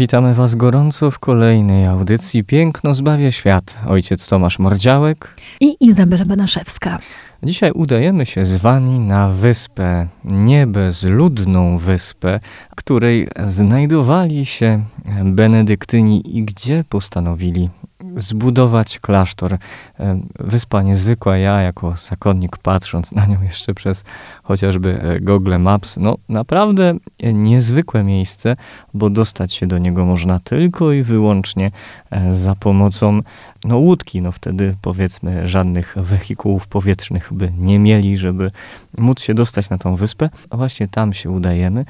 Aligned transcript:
Witamy 0.00 0.34
Was 0.34 0.54
gorąco 0.54 1.10
w 1.10 1.18
kolejnej 1.18 1.86
audycji 1.86 2.44
Piękno 2.44 2.94
zbawia 2.94 3.30
świat. 3.30 3.78
Ojciec 3.88 4.28
Tomasz 4.28 4.58
Mordziałek 4.58 5.34
i 5.60 5.76
Izabela 5.80 6.24
Banaszewska. 6.24 6.98
Dzisiaj 7.42 7.70
udajemy 7.70 8.26
się 8.26 8.46
z 8.46 8.56
Wami 8.56 8.98
na 8.98 9.28
wyspę, 9.28 10.06
niebezludną 10.24 11.78
wyspę, 11.78 12.40
której 12.76 13.28
znajdowali 13.46 14.46
się 14.46 14.84
benedyktyni 15.24 16.38
i 16.38 16.44
gdzie 16.44 16.84
postanowili 16.88 17.68
zbudować 18.16 18.98
klasztor. 18.98 19.52
E, 19.52 20.20
wyspa 20.38 20.82
niezwykła, 20.82 21.36
ja 21.36 21.60
jako 21.60 21.94
zakonnik 21.96 22.58
patrząc 22.58 23.12
na 23.12 23.26
nią 23.26 23.42
jeszcze 23.42 23.74
przez 23.74 24.04
chociażby 24.42 25.02
e, 25.02 25.20
Google 25.20 25.58
Maps, 25.58 25.96
no 25.96 26.16
naprawdę 26.28 26.94
niezwykłe 27.32 28.04
miejsce, 28.04 28.56
bo 28.94 29.10
dostać 29.10 29.52
się 29.52 29.66
do 29.66 29.78
niego 29.78 30.04
można 30.04 30.40
tylko 30.40 30.92
i 30.92 31.02
wyłącznie 31.02 31.70
e, 32.10 32.34
za 32.34 32.54
pomocą 32.54 33.20
no, 33.64 33.78
łódki. 33.78 34.22
No 34.22 34.32
wtedy 34.32 34.76
powiedzmy 34.82 35.48
żadnych 35.48 35.94
wehikułów 35.96 36.66
powietrznych 36.66 37.28
by 37.32 37.52
nie 37.58 37.78
mieli, 37.78 38.16
żeby 38.16 38.50
móc 38.98 39.20
się 39.20 39.34
dostać 39.34 39.70
na 39.70 39.78
tą 39.78 39.96
wyspę. 39.96 40.28
A 40.50 40.56
właśnie 40.56 40.88
tam 40.88 41.12
się 41.12 41.30
udajemy 41.30 41.84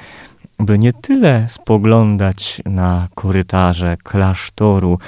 by 0.60 0.78
nie 0.78 0.92
tyle 0.92 1.48
spoglądać 1.48 2.62
na 2.66 3.08
korytarze 3.14 3.96
klasztoru 4.02 4.98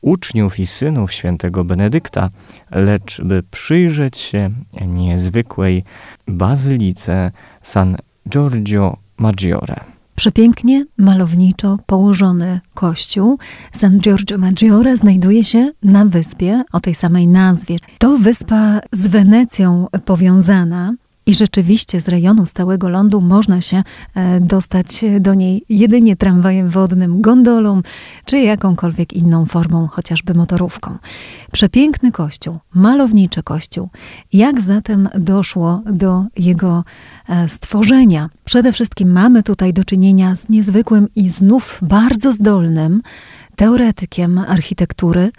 uczniów 0.00 0.58
i 0.58 0.66
synów 0.66 1.12
świętego 1.12 1.64
Benedykta, 1.64 2.28
lecz 2.70 3.20
by 3.20 3.42
przyjrzeć 3.50 4.18
się 4.18 4.50
niezwykłej 4.86 5.84
bazylice 6.28 7.32
San 7.62 7.96
Giorgio 8.28 8.96
Maggiore. 9.16 9.80
Przepięknie, 10.14 10.84
malowniczo 10.96 11.78
położony 11.86 12.60
kościół 12.74 13.38
San 13.72 13.98
Giorgio 13.98 14.38
Maggiore 14.38 14.96
znajduje 14.96 15.44
się 15.44 15.70
na 15.82 16.04
wyspie 16.04 16.62
o 16.72 16.80
tej 16.80 16.94
samej 16.94 17.28
nazwie. 17.28 17.76
To 17.98 18.18
wyspa 18.18 18.80
z 18.92 19.08
Wenecją 19.08 19.86
powiązana, 20.04 20.94
i 21.26 21.34
rzeczywiście 21.34 22.00
z 22.00 22.08
rejonu 22.08 22.46
stałego 22.46 22.88
lądu 22.88 23.20
można 23.20 23.60
się 23.60 23.82
e, 24.14 24.40
dostać 24.40 25.04
do 25.20 25.34
niej 25.34 25.64
jedynie 25.68 26.16
tramwajem 26.16 26.68
wodnym, 26.68 27.20
gondolą 27.20 27.82
czy 28.24 28.38
jakąkolwiek 28.38 29.12
inną 29.12 29.46
formą, 29.46 29.88
chociażby 29.88 30.34
motorówką. 30.34 30.98
Przepiękny 31.52 32.12
kościół, 32.12 32.58
malowniczy 32.74 33.42
kościół. 33.42 33.88
Jak 34.32 34.60
zatem 34.60 35.08
doszło 35.18 35.82
do 35.86 36.24
jego 36.36 36.84
e, 37.28 37.48
stworzenia? 37.48 38.30
Przede 38.44 38.72
wszystkim 38.72 39.12
mamy 39.12 39.42
tutaj 39.42 39.72
do 39.72 39.84
czynienia 39.84 40.36
z 40.36 40.48
niezwykłym 40.48 41.08
i 41.16 41.28
znów 41.28 41.78
bardzo 41.82 42.32
zdolnym 42.32 43.02
teoretykiem 43.56 44.38
architektury, 44.38 45.30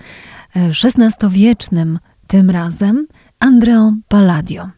XVI-wiecznym 0.56 1.96
e, 1.96 2.14
tym 2.28 2.50
razem, 2.50 3.08
Andreą 3.40 3.98
Palladio. 4.08 4.70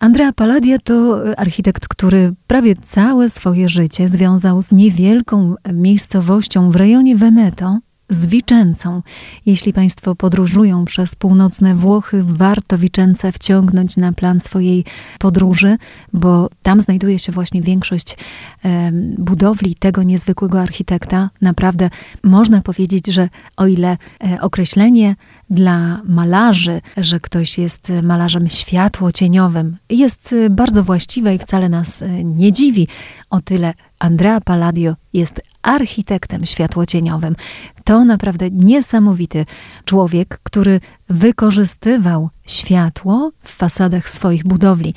Andrea 0.00 0.32
Palladia 0.32 0.78
to 0.78 1.22
architekt, 1.36 1.88
który 1.88 2.34
prawie 2.46 2.76
całe 2.76 3.30
swoje 3.30 3.68
życie 3.68 4.08
związał 4.08 4.62
z 4.62 4.72
niewielką 4.72 5.54
miejscowością 5.72 6.70
w 6.70 6.76
rejonie 6.76 7.16
Veneto, 7.16 7.78
z 8.08 8.26
Wiczęcą. 8.26 9.02
Jeśli 9.46 9.72
Państwo 9.72 10.14
podróżują 10.14 10.84
przez 10.84 11.16
północne 11.16 11.74
Włochy, 11.74 12.22
warto 12.22 12.78
Wiczęcę 12.78 13.32
wciągnąć 13.32 13.96
na 13.96 14.12
plan 14.12 14.40
swojej 14.40 14.84
podróży, 15.18 15.76
bo 16.12 16.48
tam 16.62 16.80
znajduje 16.80 17.18
się 17.18 17.32
właśnie 17.32 17.62
większość 17.62 18.16
e, 18.64 18.90
budowli 19.18 19.74
tego 19.74 20.02
niezwykłego 20.02 20.60
architekta. 20.60 21.30
Naprawdę 21.40 21.90
można 22.22 22.60
powiedzieć, 22.60 23.06
że 23.06 23.28
o 23.56 23.66
ile 23.66 23.96
e, 24.24 24.40
określenie 24.40 25.16
dla 25.50 26.02
malarzy, 26.04 26.80
że 26.96 27.20
ktoś 27.20 27.58
jest 27.58 27.92
malarzem 28.02 28.48
światło-cieniowym, 28.48 29.76
jest 29.90 30.34
bardzo 30.50 30.84
właściwe 30.84 31.34
i 31.34 31.38
wcale 31.38 31.68
nas 31.68 32.02
e, 32.02 32.24
nie 32.24 32.52
dziwi. 32.52 32.88
O 33.30 33.40
tyle 33.40 33.74
Andrea 33.98 34.40
Palladio 34.40 34.94
jest 35.12 35.40
architektem 35.62 36.46
światłocieniowym. 36.46 37.36
To 37.84 38.04
naprawdę 38.04 38.50
niesamowity 38.50 39.46
człowiek, 39.84 40.38
który 40.42 40.80
wykorzystywał 41.08 42.30
światło 42.46 43.30
w 43.40 43.50
fasadach 43.50 44.10
swoich 44.10 44.44
budowli. 44.44 44.94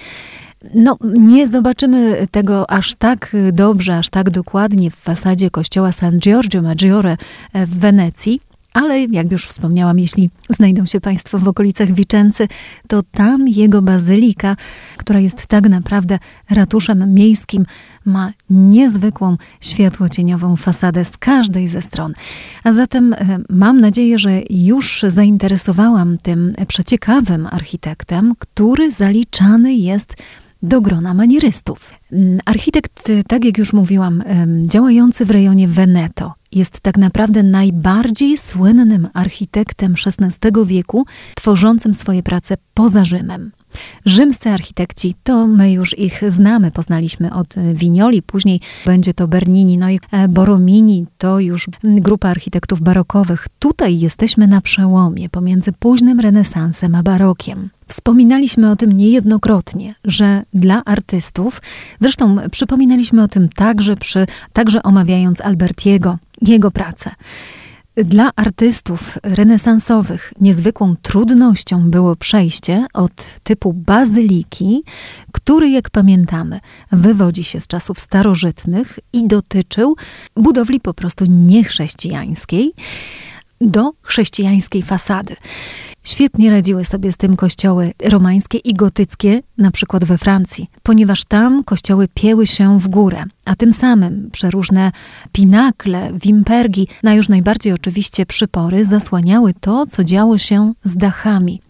No, 0.74 0.98
nie 1.04 1.48
zobaczymy 1.48 2.28
tego 2.32 2.72
aż 2.72 2.94
tak 2.94 3.36
dobrze, 3.54 3.98
aż 3.98 4.10
tak 4.10 4.30
dokładnie 4.30 4.92
w 4.92 4.96
fasadzie 4.96 5.50
kościoła 5.50 5.92
San 5.92 6.20
Giorgio 6.20 6.62
Maggiore 6.62 7.18
w 7.54 7.80
Wenecji, 7.80 8.42
ale 8.78 9.02
jak 9.02 9.32
już 9.32 9.46
wspomniałam, 9.46 10.00
jeśli 10.00 10.30
znajdą 10.50 10.86
się 10.86 11.02
Państwo 11.02 11.40
w 11.40 11.48
okolicach 11.48 11.92
Wiczęcy, 11.92 12.48
to 12.88 13.02
tam 13.12 13.48
jego 13.48 13.82
bazylika, 13.82 14.56
która 14.98 15.20
jest 15.20 15.48
tak 15.48 15.70
naprawdę 15.70 16.20
ratuszem 16.50 17.14
miejskim, 17.14 17.66
ma 18.06 18.34
niezwykłą 18.50 19.38
światłocieniową 19.62 20.56
fasadę 20.56 21.06
z 21.06 21.18
każdej 21.18 21.68
ze 21.68 21.82
stron. 21.82 22.14
A 22.64 22.72
zatem 22.72 23.14
e, 23.14 23.18
mam 23.50 23.82
nadzieję, 23.82 24.20
że 24.20 24.42
już 24.50 25.06
zainteresowałam 25.08 26.18
tym 26.18 26.54
przeciekawym 26.68 27.48
architektem, 27.48 28.34
który 28.40 28.92
zaliczany 28.92 29.74
jest 29.74 30.16
do 30.64 30.82
grona 30.82 31.14
manierystów. 31.14 31.94
Mm, 32.12 32.40
architekt, 32.46 33.12
tak 33.28 33.46
jak 33.46 33.58
już 33.58 33.74
mówiłam, 33.74 34.24
działający 34.66 35.26
w 35.26 35.32
rejonie 35.32 35.68
Veneto, 35.68 36.34
jest 36.52 36.80
tak 36.80 36.98
naprawdę 36.98 37.44
najbardziej 37.44 38.38
słynnym 38.38 39.08
architektem 39.14 39.94
XVI 40.06 40.66
wieku, 40.66 41.06
tworzącym 41.36 41.96
swoje 41.96 42.24
prace 42.24 42.58
poza 42.74 43.06
Rzymem. 43.06 43.52
Rzymscy 44.06 44.50
architekci, 44.50 45.16
to 45.24 45.48
my 45.48 45.72
już 45.72 45.98
ich 45.98 46.22
znamy, 46.28 46.72
poznaliśmy 46.72 47.34
od 47.34 47.56
Vignoli, 47.74 48.22
później 48.22 48.62
będzie 48.86 49.14
to 49.14 49.28
Bernini, 49.28 49.78
no 49.78 49.90
i 49.90 50.00
e, 50.12 50.28
Borromini, 50.28 51.06
to 51.18 51.40
już 51.40 51.66
grupa 51.84 52.30
architektów 52.30 52.82
barokowych. 52.82 53.48
Tutaj 53.60 54.00
jesteśmy 54.00 54.48
na 54.48 54.62
przełomie 54.62 55.30
pomiędzy 55.30 55.72
późnym 55.72 56.20
renesansem 56.20 56.96
a 56.96 57.04
barokiem. 57.04 57.70
Wspominaliśmy 57.88 58.72
o 58.72 58.76
tym 58.76 58.92
niejednokrotnie, 58.92 59.96
że 60.04 60.44
dla 60.54 60.86
artystów, 60.86 61.62
zresztą 62.02 62.38
przypominaliśmy 62.52 63.24
o 63.24 63.28
tym 63.28 63.50
także 63.50 63.96
przy, 63.96 64.26
także 64.54 64.84
omawiając 64.84 65.42
Albertiego, 65.42 66.18
jego 66.42 66.72
pracę. 66.72 67.12
Dla 68.04 68.32
artystów 68.36 69.18
renesansowych 69.24 70.34
niezwykłą 70.42 70.96
trudnością 71.02 71.90
było 71.92 72.16
przejście 72.16 72.86
od 72.94 73.40
typu 73.44 73.74
bazyliki, 73.74 74.84
który, 75.32 75.70
jak 75.70 75.90
pamiętamy, 75.90 76.60
wywodzi 76.92 77.44
się 77.44 77.60
z 77.60 77.68
czasów 77.68 78.00
starożytnych 78.00 79.00
i 79.14 79.28
dotyczył 79.28 79.96
budowli 80.36 80.80
po 80.80 80.94
prostu 80.94 81.26
niechrześcijańskiej, 81.26 82.74
do 83.62 83.92
chrześcijańskiej 84.02 84.84
fasady. 84.84 85.36
Świetnie 86.08 86.52
radziły 86.52 86.86
sobie 86.86 87.12
z 87.12 87.18
tym 87.18 87.36
kościoły 87.36 87.94
romańskie 88.04 88.58
i 88.58 88.74
gotyckie, 88.74 89.42
na 89.58 89.72
przykład 89.72 90.06
we 90.06 90.18
Francji, 90.18 90.70
ponieważ 90.84 91.24
tam 91.24 91.64
kościoły 91.64 92.08
pieły 92.14 92.48
się 92.48 92.80
w 92.80 92.88
górę, 92.88 93.24
a 93.46 93.56
tym 93.56 93.74
samym 93.74 94.30
przeróżne 94.32 94.92
pinakle, 95.32 96.12
wimpergi, 96.14 96.88
na 97.04 97.14
już 97.14 97.30
najbardziej 97.30 97.74
oczywiście 97.74 98.26
przypory, 98.26 98.86
zasłaniały 98.86 99.54
to, 99.60 99.86
co 99.86 100.04
działo 100.04 100.38
się 100.38 100.74
z 100.84 100.98
dachami. 100.98 101.62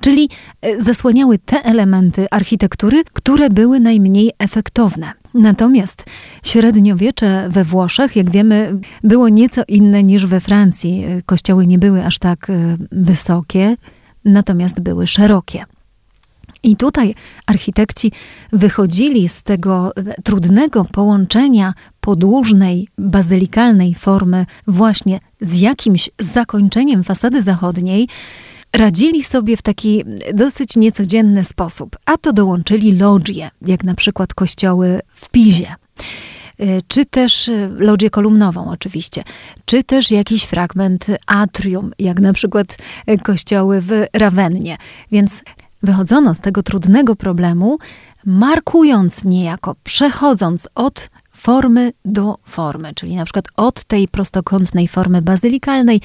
Czyli 0.00 0.28
e, 0.62 0.82
zasłaniały 0.82 1.38
te 1.38 1.64
elementy 1.64 2.26
architektury, 2.30 3.02
które 3.12 3.50
były 3.50 3.80
najmniej 3.80 4.32
efektowne. 4.38 5.12
Natomiast 5.36 6.04
średniowiecze 6.44 7.48
we 7.50 7.64
Włoszech, 7.64 8.16
jak 8.16 8.30
wiemy, 8.30 8.80
było 9.02 9.28
nieco 9.28 9.62
inne 9.68 10.02
niż 10.02 10.26
we 10.26 10.40
Francji. 10.40 11.04
Kościoły 11.26 11.66
nie 11.66 11.78
były 11.78 12.04
aż 12.04 12.18
tak 12.18 12.50
e, 12.50 12.76
wysokie, 12.92 13.76
natomiast 14.24 14.80
były 14.80 15.06
szerokie. 15.06 15.64
I 16.62 16.76
tutaj 16.76 17.14
architekci 17.46 18.12
wychodzili 18.52 19.28
z 19.28 19.42
tego 19.42 19.92
trudnego 20.24 20.84
połączenia 20.84 21.74
podłużnej, 22.00 22.88
bazylikalnej 22.98 23.94
formy 23.94 24.46
właśnie 24.66 25.20
z 25.40 25.60
jakimś 25.60 26.10
zakończeniem 26.20 27.04
fasady 27.04 27.42
zachodniej, 27.42 28.08
radzili 28.72 29.22
sobie 29.22 29.56
w 29.56 29.62
taki 29.62 30.04
dosyć 30.34 30.76
niecodzienny 30.76 31.44
sposób, 31.44 31.96
a 32.06 32.16
to 32.16 32.32
dołączyli 32.32 32.96
lodgie, 32.96 33.50
jak 33.62 33.84
na 33.84 33.94
przykład 33.94 34.34
kościoły 34.34 35.00
w 35.14 35.28
Pizie 35.28 35.74
y, 36.60 36.80
czy 36.88 37.06
też 37.06 37.48
y, 37.48 37.68
lodzię 37.76 38.10
kolumnową 38.10 38.70
oczywiście, 38.70 39.22
czy 39.64 39.84
też 39.84 40.10
jakiś 40.10 40.44
fragment 40.44 41.06
atrium, 41.26 41.90
jak 41.98 42.20
na 42.20 42.32
przykład 42.32 42.78
y, 43.10 43.18
kościoły 43.18 43.80
w 43.80 43.90
Rawennie. 44.12 44.76
Więc 45.12 45.42
wychodzono 45.82 46.34
z 46.34 46.40
tego 46.40 46.62
trudnego 46.62 47.16
problemu, 47.16 47.78
markując 48.24 49.24
niejako, 49.24 49.74
przechodząc 49.84 50.68
od 50.74 51.10
formy 51.36 51.92
do 52.04 52.38
formy, 52.44 52.94
czyli 52.94 53.16
na 53.16 53.24
przykład 53.24 53.44
od 53.56 53.84
tej 53.84 54.08
prostokątnej 54.08 54.88
formy 54.88 55.22
bazylikalnej 55.22 56.00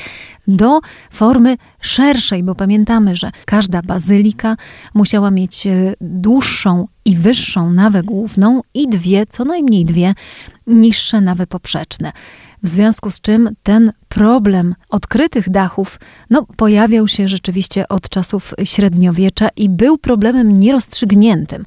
do 0.47 0.79
formy 1.11 1.57
szerszej, 1.81 2.43
bo 2.43 2.55
pamiętamy, 2.55 3.15
że 3.15 3.31
każda 3.45 3.81
bazylika 3.81 4.55
musiała 4.93 5.31
mieć 5.31 5.67
e, 5.67 5.93
dłuższą 6.01 6.87
i 7.05 7.15
wyższą 7.15 7.73
nawę 7.73 8.03
główną 8.03 8.61
i 8.73 8.89
dwie, 8.89 9.25
co 9.25 9.45
najmniej 9.45 9.85
dwie 9.85 10.13
niższe 10.67 11.21
nawy 11.21 11.47
poprzeczne. 11.47 12.11
W 12.63 12.67
związku 12.67 13.11
z 13.11 13.21
czym 13.21 13.49
ten 13.63 13.91
problem 14.09 14.75
odkrytych 14.89 15.49
dachów 15.49 15.99
no, 16.29 16.45
pojawiał 16.57 17.07
się 17.07 17.27
rzeczywiście 17.27 17.87
od 17.87 18.09
czasów 18.09 18.53
średniowiecza 18.63 19.49
i 19.55 19.69
był 19.69 19.97
problemem 19.97 20.59
nierozstrzygniętym. 20.59 21.65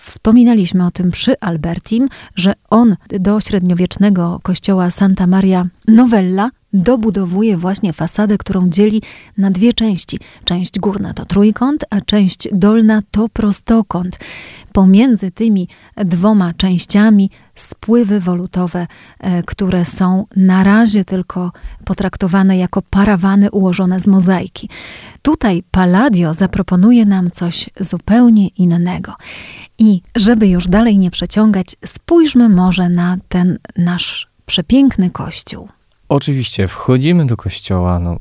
Wspominaliśmy 0.00 0.86
o 0.86 0.90
tym 0.90 1.10
przy 1.10 1.40
Albertim, 1.40 2.08
że 2.36 2.52
on 2.70 2.96
do 3.08 3.40
średniowiecznego 3.40 4.40
kościoła 4.42 4.90
Santa 4.90 5.26
Maria 5.26 5.66
Novella 5.88 6.50
dobudowuje 6.72 7.56
właśnie 7.56 7.92
fasadę, 7.92 8.38
którą 8.38 8.68
dzieli 8.68 9.02
na 9.38 9.50
dwie 9.50 9.72
części. 9.72 10.18
Część 10.44 10.78
górna 10.78 11.14
to 11.14 11.24
trójkąt, 11.24 11.84
a 11.90 12.00
część 12.00 12.48
dolna 12.52 13.02
to 13.10 13.28
prostokąt. 13.28 14.18
Pomiędzy 14.72 15.30
tymi 15.30 15.68
dwoma 15.96 16.54
częściami 16.54 17.30
spływy 17.60 18.20
wolutowe, 18.20 18.86
e, 19.18 19.42
które 19.42 19.84
są 19.84 20.26
na 20.36 20.64
razie 20.64 21.04
tylko 21.04 21.52
potraktowane 21.84 22.58
jako 22.58 22.82
parawany 22.82 23.50
ułożone 23.50 24.00
z 24.00 24.06
mozaiki. 24.06 24.68
Tutaj 25.22 25.62
Palladio 25.70 26.34
zaproponuje 26.34 27.06
nam 27.06 27.30
coś 27.30 27.70
zupełnie 27.80 28.48
innego. 28.48 29.14
I 29.78 30.02
żeby 30.16 30.48
już 30.48 30.68
dalej 30.68 30.98
nie 30.98 31.10
przeciągać, 31.10 31.76
spójrzmy 31.84 32.48
może 32.48 32.88
na 32.88 33.16
ten 33.28 33.58
nasz 33.76 34.28
przepiękny 34.46 35.10
kościół. 35.10 35.68
Oczywiście 36.08 36.68
wchodzimy 36.68 37.26
do 37.26 37.36
kościoła, 37.36 37.98
no, 37.98 38.16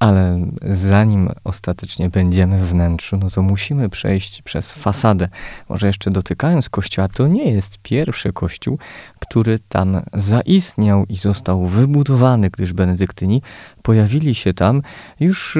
ale 0.00 0.46
zanim 0.70 1.28
ostatecznie 1.44 2.10
będziemy 2.10 2.58
w 2.58 2.68
wnętrzu, 2.68 3.16
no 3.16 3.30
to 3.30 3.42
musimy 3.42 3.88
przejść 3.88 4.42
przez 4.42 4.74
fasadę. 4.74 5.28
Może 5.68 5.86
jeszcze 5.86 6.10
dotykając 6.10 6.68
kościoła, 6.68 7.08
to 7.08 7.26
nie 7.26 7.50
jest 7.50 7.78
pierwszy 7.78 8.32
kościół, 8.32 8.78
który 9.18 9.58
tam 9.58 10.00
zaistniał 10.14 11.06
i 11.06 11.16
został 11.16 11.66
wybudowany, 11.66 12.50
gdyż 12.50 12.72
benedyktyni 12.72 13.42
pojawili 13.82 14.34
się 14.34 14.54
tam 14.54 14.82
już 15.20 15.58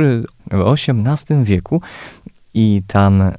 w 0.51 0.61
XVIII 0.61 1.45
wieku 1.45 1.81
i 2.55 2.83
tam 2.87 3.23
e, 3.23 3.33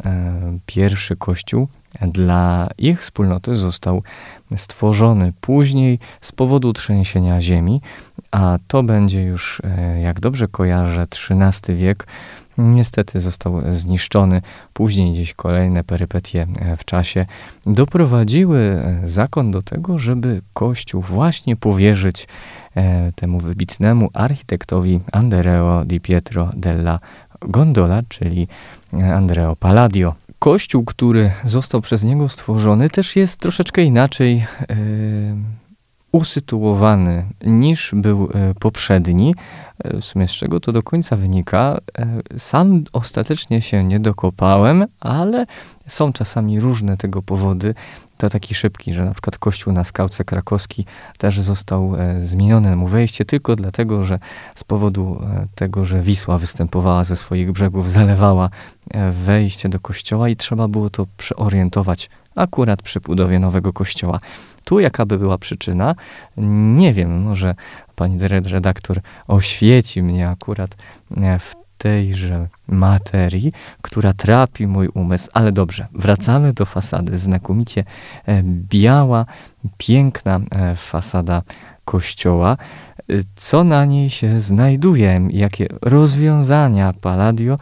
pierwszy 0.65 1.15
kościół 1.15 1.67
dla 2.01 2.69
ich 2.77 3.01
wspólnoty 3.01 3.55
został 3.55 4.03
stworzony 4.55 5.33
później 5.41 5.99
z 6.21 6.31
powodu 6.31 6.73
trzęsienia 6.73 7.41
ziemi, 7.41 7.81
a 8.31 8.57
to 8.67 8.83
będzie 8.83 9.23
już, 9.23 9.61
e, 9.63 10.01
jak 10.01 10.19
dobrze 10.19 10.47
kojarzę, 10.47 11.01
XIII 11.01 11.77
wiek. 11.77 12.07
Niestety 12.57 13.19
został 13.19 13.61
zniszczony. 13.71 14.41
Później 14.73 15.13
gdzieś 15.13 15.33
kolejne 15.33 15.83
perypetie 15.83 16.47
e, 16.61 16.77
w 16.77 16.85
czasie 16.85 17.25
doprowadziły 17.65 18.59
e, 18.59 19.01
zakon 19.03 19.51
do 19.51 19.61
tego, 19.61 19.99
żeby 19.99 20.41
kościół 20.53 21.01
właśnie 21.01 21.55
powierzyć 21.55 22.27
temu 23.15 23.39
wybitnemu 23.39 24.09
architektowi 24.13 24.99
Andreo 25.11 25.85
di 25.85 25.99
Pietro 25.99 26.51
della 26.55 26.99
Gondola, 27.41 28.01
czyli 28.09 28.47
Andreo 29.13 29.55
Palladio 29.55 30.15
kościół, 30.39 30.85
który 30.85 31.31
został 31.45 31.81
przez 31.81 32.03
niego 32.03 32.29
stworzony, 32.29 32.89
też 32.89 33.15
jest 33.15 33.39
troszeczkę 33.39 33.83
inaczej 33.83 34.45
e, 34.69 34.75
usytuowany 36.11 37.25
niż 37.45 37.91
był 37.93 38.29
e, 38.33 38.53
poprzedni. 38.59 39.35
E, 39.83 40.01
w 40.01 40.05
sumie 40.05 40.27
z 40.27 40.31
czego 40.31 40.59
to 40.59 40.71
do 40.71 40.83
końca 40.83 41.15
wynika, 41.15 41.77
sam 42.37 42.83
ostatecznie 42.93 43.61
się 43.61 43.83
nie 43.83 43.99
dokopałem, 43.99 44.85
ale 44.99 45.45
są 45.87 46.13
czasami 46.13 46.59
różne 46.59 46.97
tego 46.97 47.21
powody 47.21 47.73
to 48.17 48.29
taki 48.29 48.55
szybki, 48.55 48.93
że 48.93 49.05
na 49.05 49.11
przykład 49.11 49.37
kościół 49.37 49.73
na 49.73 49.83
skałce 49.83 50.23
krakowski 50.23 50.85
też 51.17 51.39
został 51.39 51.95
e, 51.95 52.21
zmienione 52.21 52.75
mu 52.75 52.87
wejście 52.87 53.25
tylko 53.25 53.55
dlatego, 53.55 54.03
że 54.03 54.19
z 54.55 54.63
powodu 54.63 55.21
e, 55.23 55.45
tego, 55.55 55.85
że 55.85 56.01
Wisła 56.01 56.37
występowała 56.37 57.03
ze 57.03 57.15
swoich 57.15 57.51
brzegów, 57.51 57.91
zalewała 57.91 58.49
e, 58.91 59.11
wejście 59.11 59.69
do 59.69 59.79
kościoła 59.79 60.29
i 60.29 60.35
trzeba 60.35 60.67
było 60.67 60.89
to 60.89 61.05
przeorientować 61.17 62.09
akurat 62.35 62.81
przy 62.81 62.99
budowie 62.99 63.39
nowego 63.39 63.73
kościoła. 63.73 64.19
Tu 64.63 64.79
jaka 64.79 65.05
by 65.05 65.17
była 65.17 65.37
przyczyna? 65.37 65.95
Nie 66.77 66.93
wiem, 66.93 67.21
może 67.21 67.55
pani 67.95 68.27
redaktor 68.27 69.01
oświeci 69.27 70.03
mnie 70.03 70.29
akurat 70.29 70.75
w 71.39 71.64
tejże 71.77 72.43
materii, 72.67 73.53
która 73.81 74.13
trapi 74.13 74.67
mój 74.67 74.87
umysł. 74.87 75.29
Ale 75.33 75.51
dobrze, 75.51 75.87
wracamy 75.93 76.53
do 76.53 76.65
fasady. 76.65 77.17
Znakomicie 77.17 77.83
e, 78.25 78.43
biała, 78.43 79.25
piękna 79.77 80.39
e, 80.51 80.75
fasada 80.75 81.41
kościoła. 81.85 82.57
E, 83.09 83.13
co 83.35 83.63
na 83.63 83.85
niej 83.85 84.09
się 84.09 84.39
znajduje? 84.39 85.27
Jakie 85.29 85.67
rozwiązania 85.81 86.93
Palladio, 87.01 87.55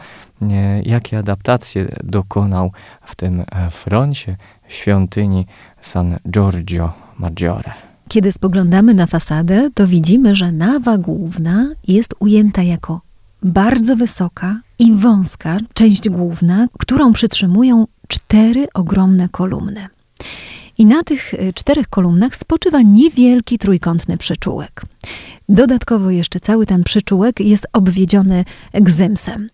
jakie 0.83 1.17
adaptacje 1.17 1.87
dokonał 2.03 2.71
w 3.05 3.15
tym 3.15 3.43
froncie 3.71 4.37
świątyni 4.67 5.45
San 5.81 6.17
Giorgio 6.29 6.93
Maggiore? 7.19 7.73
Kiedy 8.07 8.31
spoglądamy 8.31 8.93
na 8.93 9.07
fasadę, 9.07 9.69
to 9.73 9.87
widzimy, 9.87 10.35
że 10.35 10.51
nawa 10.51 10.97
główna 10.97 11.69
jest 11.87 12.15
ujęta 12.19 12.63
jako 12.63 13.01
bardzo 13.43 13.95
wysoka 13.95 14.61
i 14.79 14.91
wąska 14.91 15.57
część 15.73 16.09
główna, 16.09 16.67
którą 16.79 17.13
przytrzymują 17.13 17.87
cztery 18.07 18.67
ogromne 18.73 19.29
kolumny. 19.29 19.87
I 20.77 20.85
na 20.85 21.03
tych 21.03 21.33
e, 21.33 21.53
czterech 21.53 21.87
kolumnach 21.89 22.35
spoczywa 22.35 22.81
niewielki 22.81 23.57
trójkątny 23.57 24.17
przyczółek. 24.17 24.81
Dodatkowo 25.49 26.09
jeszcze 26.09 26.39
cały 26.39 26.65
ten 26.65 26.83
przyczółek 26.83 27.39
jest 27.39 27.67
obwiedziony 27.73 28.45
gzymsem. 28.73 29.49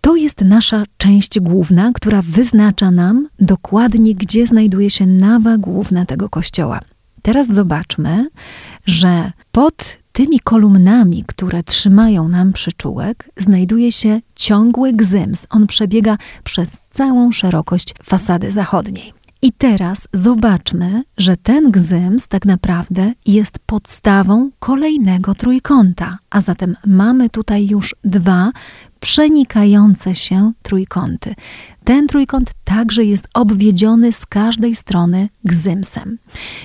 To 0.00 0.16
jest 0.16 0.40
nasza 0.40 0.84
część 0.96 1.40
główna, 1.40 1.92
która 1.94 2.22
wyznacza 2.22 2.90
nam 2.90 3.28
dokładnie, 3.40 4.14
gdzie 4.14 4.46
znajduje 4.46 4.90
się 4.90 5.06
nawa 5.06 5.58
główna 5.58 6.06
tego 6.06 6.28
kościoła. 6.28 6.80
Teraz 7.22 7.46
zobaczmy, 7.46 8.28
że 8.86 9.32
pod 9.52 9.98
tymi 10.18 10.40
kolumnami, 10.40 11.24
które 11.26 11.62
trzymają 11.62 12.28
nam 12.28 12.52
przyczółek, 12.52 13.30
znajduje 13.36 13.92
się 13.92 14.20
ciągły 14.34 14.92
gzyms. 14.92 15.46
On 15.50 15.66
przebiega 15.66 16.18
przez 16.44 16.70
całą 16.90 17.32
szerokość 17.32 17.94
fasady 18.02 18.52
zachodniej. 18.52 19.12
I 19.42 19.52
teraz 19.52 20.08
zobaczmy, 20.12 21.02
że 21.16 21.36
ten 21.36 21.70
gzyms 21.70 22.28
tak 22.28 22.44
naprawdę 22.44 23.12
jest 23.26 23.58
podstawą 23.58 24.50
kolejnego 24.58 25.34
trójkąta, 25.34 26.18
a 26.30 26.40
zatem 26.40 26.76
mamy 26.86 27.30
tutaj 27.30 27.66
już 27.66 27.94
dwa 28.04 28.50
przenikające 29.00 30.14
się 30.14 30.52
trójkąty. 30.62 31.34
Ten 31.84 32.06
trójkąt 32.06 32.52
także 32.64 33.04
jest 33.04 33.28
obwiedziony 33.34 34.12
z 34.12 34.26
każdej 34.26 34.76
strony 34.76 35.28
gzymsem. 35.44 36.18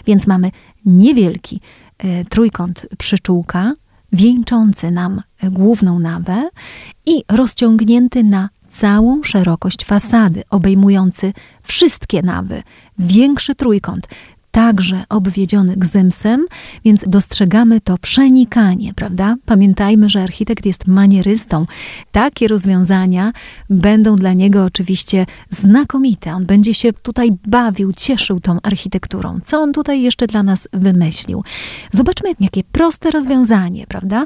Więc 0.05 0.27
mamy 0.27 0.51
niewielki 0.85 1.61
trójkąt 2.29 2.87
przyczółka, 2.97 3.73
wieńczący 4.11 4.91
nam 4.91 5.21
główną 5.43 5.99
nawę 5.99 6.49
i 7.05 7.23
rozciągnięty 7.29 8.23
na 8.23 8.49
całą 8.69 9.23
szerokość 9.23 9.85
fasady, 9.85 10.43
obejmujący 10.49 11.33
wszystkie 11.63 12.21
nawy, 12.21 12.63
większy 12.99 13.55
trójkąt. 13.55 14.07
Także 14.53 15.03
obwiedziony 15.09 15.75
gzymsem, 15.77 16.45
więc 16.85 17.03
dostrzegamy 17.07 17.81
to 17.81 17.97
przenikanie, 17.97 18.93
prawda? 18.93 19.35
Pamiętajmy, 19.45 20.09
że 20.09 20.23
architekt 20.23 20.65
jest 20.65 20.87
manierystą. 20.87 21.65
Takie 22.11 22.47
rozwiązania 22.47 23.33
będą 23.69 24.15
dla 24.15 24.33
niego 24.33 24.63
oczywiście 24.63 25.25
znakomite. 25.49 26.33
On 26.33 26.45
będzie 26.45 26.73
się 26.73 26.93
tutaj 26.93 27.29
bawił, 27.47 27.93
cieszył 27.93 28.39
tą 28.39 28.57
architekturą. 28.63 29.39
Co 29.43 29.61
on 29.61 29.73
tutaj 29.73 30.01
jeszcze 30.01 30.27
dla 30.27 30.43
nas 30.43 30.67
wymyślił? 30.73 31.43
Zobaczmy, 31.91 32.29
jakie 32.39 32.63
proste 32.63 33.11
rozwiązanie, 33.11 33.87
prawda? 33.87 34.25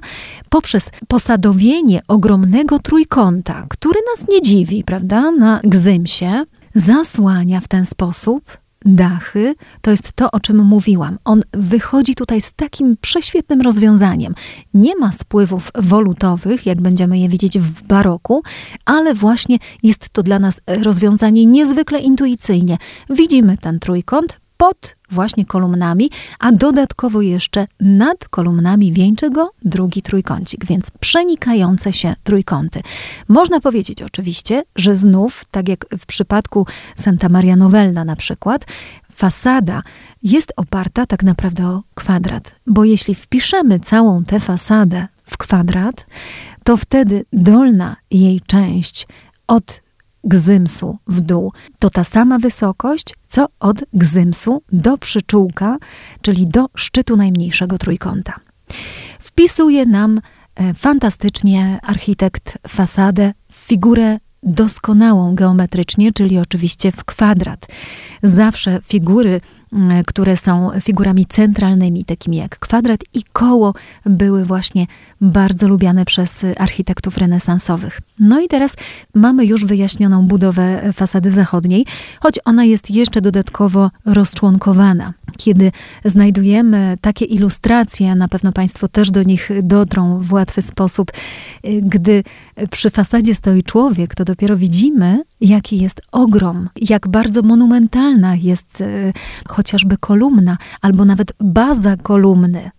Poprzez 0.50 0.91
posadowienie 1.07 2.01
ogromnego 2.07 2.79
trójkąta, 2.79 3.65
który 3.69 4.00
nas 4.15 4.27
nie 4.27 4.41
dziwi, 4.41 4.84
prawda? 4.84 5.31
Na 5.31 5.60
gzymsie, 5.63 6.46
zasłania 6.75 7.62
w 7.62 7.67
ten 7.67 7.86
sposób 7.86 8.67
dachy, 8.86 9.55
to 9.81 9.91
jest 9.91 10.13
to, 10.13 10.31
o 10.31 10.39
czym 10.39 10.65
mówiłam. 10.65 11.17
On 11.25 11.41
wychodzi 11.53 12.15
tutaj 12.15 12.41
z 12.41 12.53
takim 12.53 12.98
prześwietnym 13.01 13.62
rozwiązaniem. 13.62 14.36
Nie 14.74 14.96
ma 14.96 15.12
spływów 15.12 15.72
wolutowych, 15.75 16.65
jak 16.65 16.81
będziemy 16.81 17.19
je 17.19 17.29
widzieć 17.29 17.60
w 17.60 17.88
baroku, 17.88 18.43
ale 18.86 19.13
właśnie 19.13 19.57
jest 19.84 20.10
to 20.10 20.24
dla 20.24 20.39
nas 20.39 20.62
rozwiązanie 20.67 21.46
niezwykle 21.46 22.00
intuicyjnie. 22.00 22.77
Widzimy 23.10 23.57
ten 23.57 23.79
trójkąt, 23.79 24.39
pod 24.58 24.96
właśnie 25.12 25.46
kolumnami, 25.46 26.10
a 26.40 26.52
dodatkowo 26.52 27.22
jeszcze 27.22 27.68
nad 27.80 28.28
kolumnami 28.28 28.94
wieńczy 28.94 29.30
go 29.30 29.52
drugi 29.66 30.02
trójkącik, 30.02 30.66
więc 30.66 30.92
przenikające 31.00 31.94
się 31.94 32.16
trójkąty. 32.24 32.82
Można 33.28 33.60
powiedzieć 33.60 34.02
oczywiście, 34.02 34.64
że 34.76 34.96
znów, 34.96 35.46
tak 35.52 35.70
jak 35.70 35.86
w 35.98 36.06
przypadku 36.06 36.66
Santa 36.96 37.30
Maria 37.30 37.56
Novella 37.56 38.06
na 38.06 38.16
przykład, 38.16 38.66
fasada 39.12 39.82
jest 40.24 40.54
oparta 40.56 41.06
tak 41.06 41.24
naprawdę 41.24 41.68
o 41.68 41.84
kwadrat, 41.96 42.56
bo 42.68 42.84
jeśli 42.84 43.16
wpiszemy 43.16 43.80
całą 43.80 44.24
tę 44.24 44.40
fasadę 44.40 45.08
w 45.26 45.38
kwadrat, 45.38 46.06
to 46.64 46.78
wtedy 46.78 47.26
dolna 47.34 47.96
jej 48.12 48.42
część 48.42 49.08
od 49.48 49.87
gzymsu 50.24 50.98
w 51.08 51.22
dół. 51.22 51.54
To 51.80 51.90
ta 51.90 52.04
sama 52.04 52.40
wysokość, 52.40 53.16
co 53.28 53.46
od 53.60 53.84
gzymsu 53.94 54.64
do 54.72 54.98
przyczółka, 54.98 55.78
czyli 56.22 56.48
do 56.48 56.66
szczytu 56.76 57.18
najmniejszego 57.18 57.78
trójkąta. 57.78 58.34
Wpisuje 59.20 59.86
nam 59.86 60.22
e, 60.56 60.74
fantastycznie 60.74 61.80
architekt 61.84 62.58
fasadę 62.68 63.34
w 63.52 63.56
figurę 63.56 64.20
doskonałą 64.44 65.36
geometrycznie, 65.36 66.14
czyli 66.14 66.38
oczywiście 66.38 66.92
w 66.92 67.06
kwadrat. 67.06 67.68
Zawsze 68.24 68.80
figury 68.84 69.42
które 70.08 70.38
są 70.38 70.72
figurami 70.82 71.26
centralnymi, 71.26 72.06
takimi 72.06 72.38
jak 72.38 72.60
kwadrat 72.60 73.00
i 73.14 73.24
koło, 73.34 73.74
były 74.06 74.46
właśnie 74.46 74.88
bardzo 75.22 75.68
lubiane 75.68 76.06
przez 76.06 76.46
architektów 76.58 77.18
renesansowych. 77.18 78.02
No 78.20 78.40
i 78.42 78.48
teraz 78.48 78.76
mamy 79.14 79.46
już 79.46 79.66
wyjaśnioną 79.66 80.28
budowę 80.28 80.94
fasady 80.94 81.32
zachodniej, 81.32 81.86
choć 82.20 82.40
ona 82.46 82.66
jest 82.66 82.92
jeszcze 82.92 83.22
dodatkowo 83.22 83.92
rozczłonkowana. 84.06 85.14
Kiedy 85.38 85.72
znajdujemy 86.06 86.98
takie 87.02 87.26
ilustracje, 87.26 88.16
na 88.16 88.28
pewno 88.28 88.52
Państwo 88.52 88.88
też 88.88 89.12
do 89.12 89.24
nich 89.24 89.50
dotrą 89.64 90.20
w 90.20 90.34
łatwy 90.34 90.62
sposób, 90.62 91.12
gdy 91.82 92.24
przy 92.72 92.90
fasadzie 92.90 93.36
stoi 93.36 93.64
człowiek, 93.64 94.16
to 94.16 94.26
dopiero 94.26 94.58
widzimy, 94.58 95.24
jaki 95.41 95.77
jest 95.79 96.01
ogrom, 96.12 96.70
jak 96.82 97.08
bardzo 97.08 97.41
monumentalna 97.41 98.36
jest 98.36 98.82
e, 98.82 99.13
chociażby 99.48 99.98
kolumna, 99.98 100.58
albo 100.82 101.06
nawet 101.06 101.34
baza 101.39 101.98
kolumny. 101.98 102.72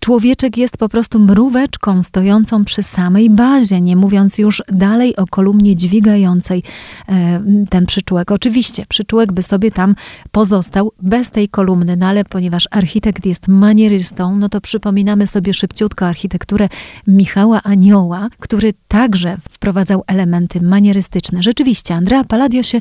Człowieczek 0.00 0.56
jest 0.56 0.76
po 0.76 0.88
prostu 0.88 1.18
mróweczką 1.18 2.02
stojącą 2.02 2.64
przy 2.64 2.82
samej 2.82 3.30
bazie, 3.30 3.80
nie 3.80 3.96
mówiąc 3.96 4.38
już 4.38 4.62
dalej 4.68 5.16
o 5.16 5.26
kolumnie 5.26 5.76
dźwigającej 5.76 6.62
e, 7.08 7.42
ten 7.70 7.86
przyczółek. 7.86 8.32
Oczywiście 8.32 8.84
przyczółek 8.88 9.32
by 9.32 9.42
sobie 9.42 9.70
tam 9.70 9.94
pozostał 10.30 10.92
bez 11.02 11.30
tej 11.30 11.48
kolumny, 11.48 11.96
no 11.96 12.06
ale 12.06 12.24
ponieważ 12.24 12.68
architekt 12.70 13.26
jest 13.26 13.48
manierystą, 13.48 14.36
no 14.36 14.48
to 14.48 14.60
przypominamy 14.60 15.26
sobie 15.26 15.54
szybciutko 15.54 16.06
architekturę 16.06 16.68
Michała 17.06 17.62
Anioła, 17.62 18.28
który 18.38 18.74
także 18.88 19.36
wprowadzał 19.50 20.02
elementy 20.06 20.60
manierystyczne. 20.60 21.42
Rzeczywiście, 21.42 21.91
Andrea 21.94 22.24
Palladio 22.24 22.62
się 22.62 22.80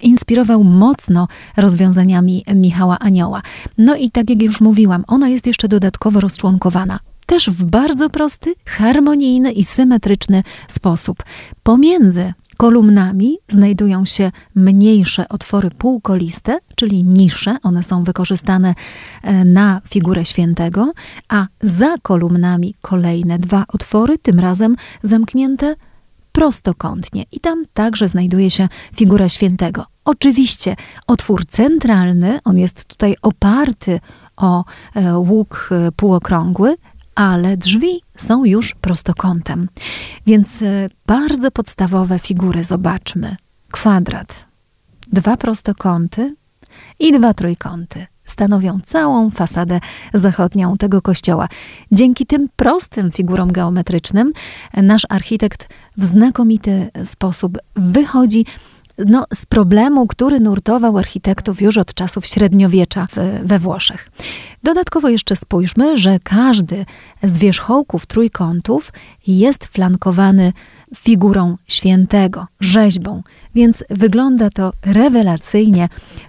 inspirował 0.00 0.64
mocno 0.64 1.28
rozwiązaniami 1.56 2.44
Michała 2.54 2.98
Anioła. 2.98 3.42
No 3.78 3.96
i 3.96 4.10
tak 4.10 4.30
jak 4.30 4.42
już 4.42 4.60
mówiłam, 4.60 5.04
ona 5.08 5.28
jest 5.28 5.46
jeszcze 5.46 5.68
dodatkowo 5.68 6.20
rozczłonkowana 6.20 6.98
też 7.30 7.50
w 7.50 7.64
bardzo 7.64 8.10
prosty, 8.10 8.54
harmonijny 8.66 9.52
i 9.52 9.64
symetryczny 9.64 10.42
sposób. 10.68 11.22
Pomiędzy 11.62 12.32
kolumnami 12.56 13.38
znajdują 13.48 14.04
się 14.04 14.30
mniejsze 14.54 15.28
otwory 15.28 15.70
półkoliste, 15.70 16.58
czyli 16.74 17.04
nisze, 17.04 17.56
one 17.62 17.82
są 17.82 18.04
wykorzystane 18.04 18.74
e, 19.22 19.44
na 19.44 19.80
figurę 19.88 20.24
świętego, 20.24 20.92
a 21.28 21.46
za 21.60 21.96
kolumnami 22.02 22.74
kolejne 22.82 23.38
dwa 23.38 23.64
otwory, 23.68 24.18
tym 24.18 24.40
razem 24.40 24.76
zamknięte 25.02 25.74
prostokątnie 26.32 27.24
i 27.32 27.40
tam 27.40 27.64
także 27.74 28.08
znajduje 28.08 28.50
się 28.50 28.68
figura 28.96 29.28
świętego. 29.28 29.86
Oczywiście 30.04 30.76
otwór 31.06 31.46
centralny, 31.46 32.38
on 32.44 32.58
jest 32.58 32.84
tutaj 32.84 33.16
oparty 33.22 34.00
o 34.36 34.64
e, 34.94 35.18
łuk 35.18 35.68
e, 35.72 35.92
półokrągły, 35.92 36.76
ale 37.14 37.56
drzwi 37.56 38.00
są 38.16 38.44
już 38.44 38.74
prostokątem. 38.74 39.68
Więc 40.26 40.62
e, 40.62 40.88
bardzo 41.06 41.50
podstawowe 41.50 42.18
figury 42.18 42.64
zobaczmy. 42.64 43.36
Kwadrat, 43.70 44.46
dwa 45.12 45.36
prostokąty 45.36 46.36
i 46.98 47.12
dwa 47.12 47.34
trójkąty 47.34 48.06
stanowią 48.30 48.78
całą 48.84 49.30
fasadę 49.30 49.80
zachodnią 50.14 50.76
tego 50.76 51.02
kościoła. 51.02 51.48
Dzięki 51.92 52.26
tym 52.26 52.48
prostym 52.56 53.10
figurom 53.10 53.52
geometrycznym 53.52 54.32
nasz 54.76 55.06
architekt 55.08 55.68
w 55.96 56.04
znakomity 56.04 56.90
sposób 57.04 57.58
wychodzi 57.76 58.44
no, 59.06 59.24
z 59.34 59.46
problemu, 59.46 60.06
który 60.06 60.40
nurtował 60.40 60.98
architektów 60.98 61.62
już 61.62 61.78
od 61.78 61.94
czasów 61.94 62.26
średniowiecza 62.26 63.06
we 63.42 63.58
Włoszech. 63.58 64.10
Dodatkowo 64.62 65.08
jeszcze 65.08 65.36
spójrzmy, 65.36 65.98
że 65.98 66.18
każdy 66.22 66.86
z 67.22 67.38
wierzchołków 67.38 68.06
trójkątów 68.06 68.92
jest 69.26 69.64
flankowany 69.64 70.52
figurą 70.96 71.56
świętego, 71.68 72.46
rzeźbą, 72.60 73.22
więc 73.54 73.84
wygląda 73.90 74.50
to 74.50 74.72
rewelacyjnie. 74.86 75.88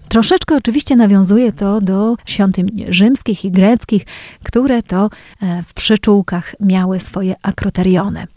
Troszeczkę 0.10 0.56
oczywiście 0.56 0.96
nawiązuje 0.96 1.52
to 1.52 1.82
do 1.82 2.16
świątyń 2.26 2.86
rzymskich 2.90 3.46
i 3.46 3.52
greckich, 3.52 4.06
które 4.44 4.84
to 4.84 5.10
e, 5.42 5.64
w 5.64 5.74
przyczółkach 5.74 6.56
miały 6.60 7.00
swoje 7.00 7.36
akroteriony. 7.42 8.28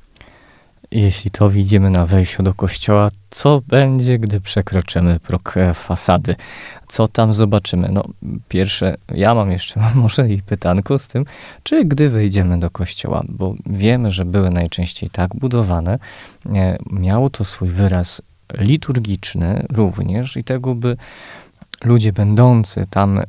Jeśli 0.94 1.30
to 1.30 1.50
widzimy 1.50 1.90
na 1.90 2.06
wejściu 2.06 2.42
do 2.42 2.54
kościoła, 2.54 3.10
co 3.30 3.62
będzie, 3.66 4.18
gdy 4.18 4.40
przekroczymy 4.40 5.20
próg 5.20 5.56
e, 5.56 5.74
fasady? 5.74 6.36
Co 6.88 7.08
tam 7.08 7.32
zobaczymy? 7.32 7.88
No, 7.92 8.04
pierwsze, 8.48 8.96
ja 9.14 9.34
mam 9.34 9.50
jeszcze 9.50 9.80
może 9.94 10.30
i 10.30 10.42
pytanko 10.42 10.98
z 10.98 11.08
tym, 11.08 11.24
czy 11.62 11.84
gdy 11.84 12.10
wejdziemy 12.10 12.60
do 12.60 12.70
kościoła, 12.70 13.22
bo 13.28 13.54
wiemy, 13.66 14.10
że 14.10 14.24
były 14.24 14.50
najczęściej 14.50 15.10
tak 15.10 15.36
budowane, 15.36 15.98
e, 16.54 16.78
miało 16.90 17.30
to 17.30 17.44
swój 17.44 17.68
wyraz 17.68 18.22
liturgiczny 18.58 19.66
również 19.72 20.36
i 20.36 20.44
tego 20.44 20.74
by 20.74 20.96
ludzie 21.84 22.12
będący 22.12 22.86
tam 22.90 23.18
e, 23.18 23.24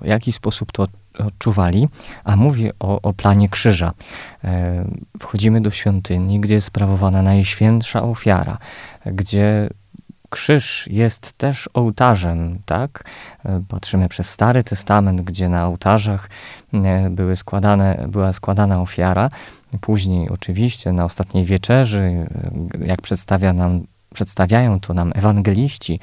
w 0.00 0.06
jakiś 0.06 0.34
sposób 0.34 0.72
to 0.72 0.86
odczuwali, 1.18 1.88
a 2.24 2.36
mówię 2.36 2.70
o, 2.80 3.02
o 3.02 3.12
planie 3.12 3.48
krzyża. 3.48 3.92
E, 4.44 4.84
wchodzimy 5.20 5.60
do 5.60 5.70
świątyni, 5.70 6.40
gdzie 6.40 6.54
jest 6.54 6.66
sprawowana 6.66 7.22
najświętsza 7.22 8.02
ofiara, 8.02 8.58
gdzie 9.06 9.68
krzyż 10.30 10.88
jest 10.90 11.32
też 11.32 11.68
ołtarzem, 11.74 12.58
tak? 12.66 13.04
E, 13.44 13.62
patrzymy 13.68 14.08
przez 14.08 14.30
Stary 14.30 14.62
Testament, 14.62 15.20
gdzie 15.20 15.48
na 15.48 15.66
ołtarzach 15.66 16.28
e, 16.74 17.10
były 17.10 17.36
składane, 17.36 18.06
była 18.08 18.32
składana 18.32 18.80
ofiara. 18.80 19.30
Później 19.80 20.28
oczywiście 20.28 20.92
na 20.92 21.04
ostatniej 21.04 21.44
wieczerzy, 21.44 22.26
jak 22.86 23.02
przedstawia 23.02 23.52
nam 23.52 23.82
przedstawiają 24.14 24.80
to 24.80 24.94
nam 24.94 25.12
ewangeliści, 25.14 26.00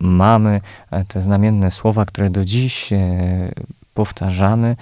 mamy 0.00 0.60
te 1.08 1.20
znamienne 1.20 1.70
słowa, 1.70 2.04
które 2.04 2.30
do 2.30 2.44
dziś 2.44 2.90
powtarzamy 4.00 4.76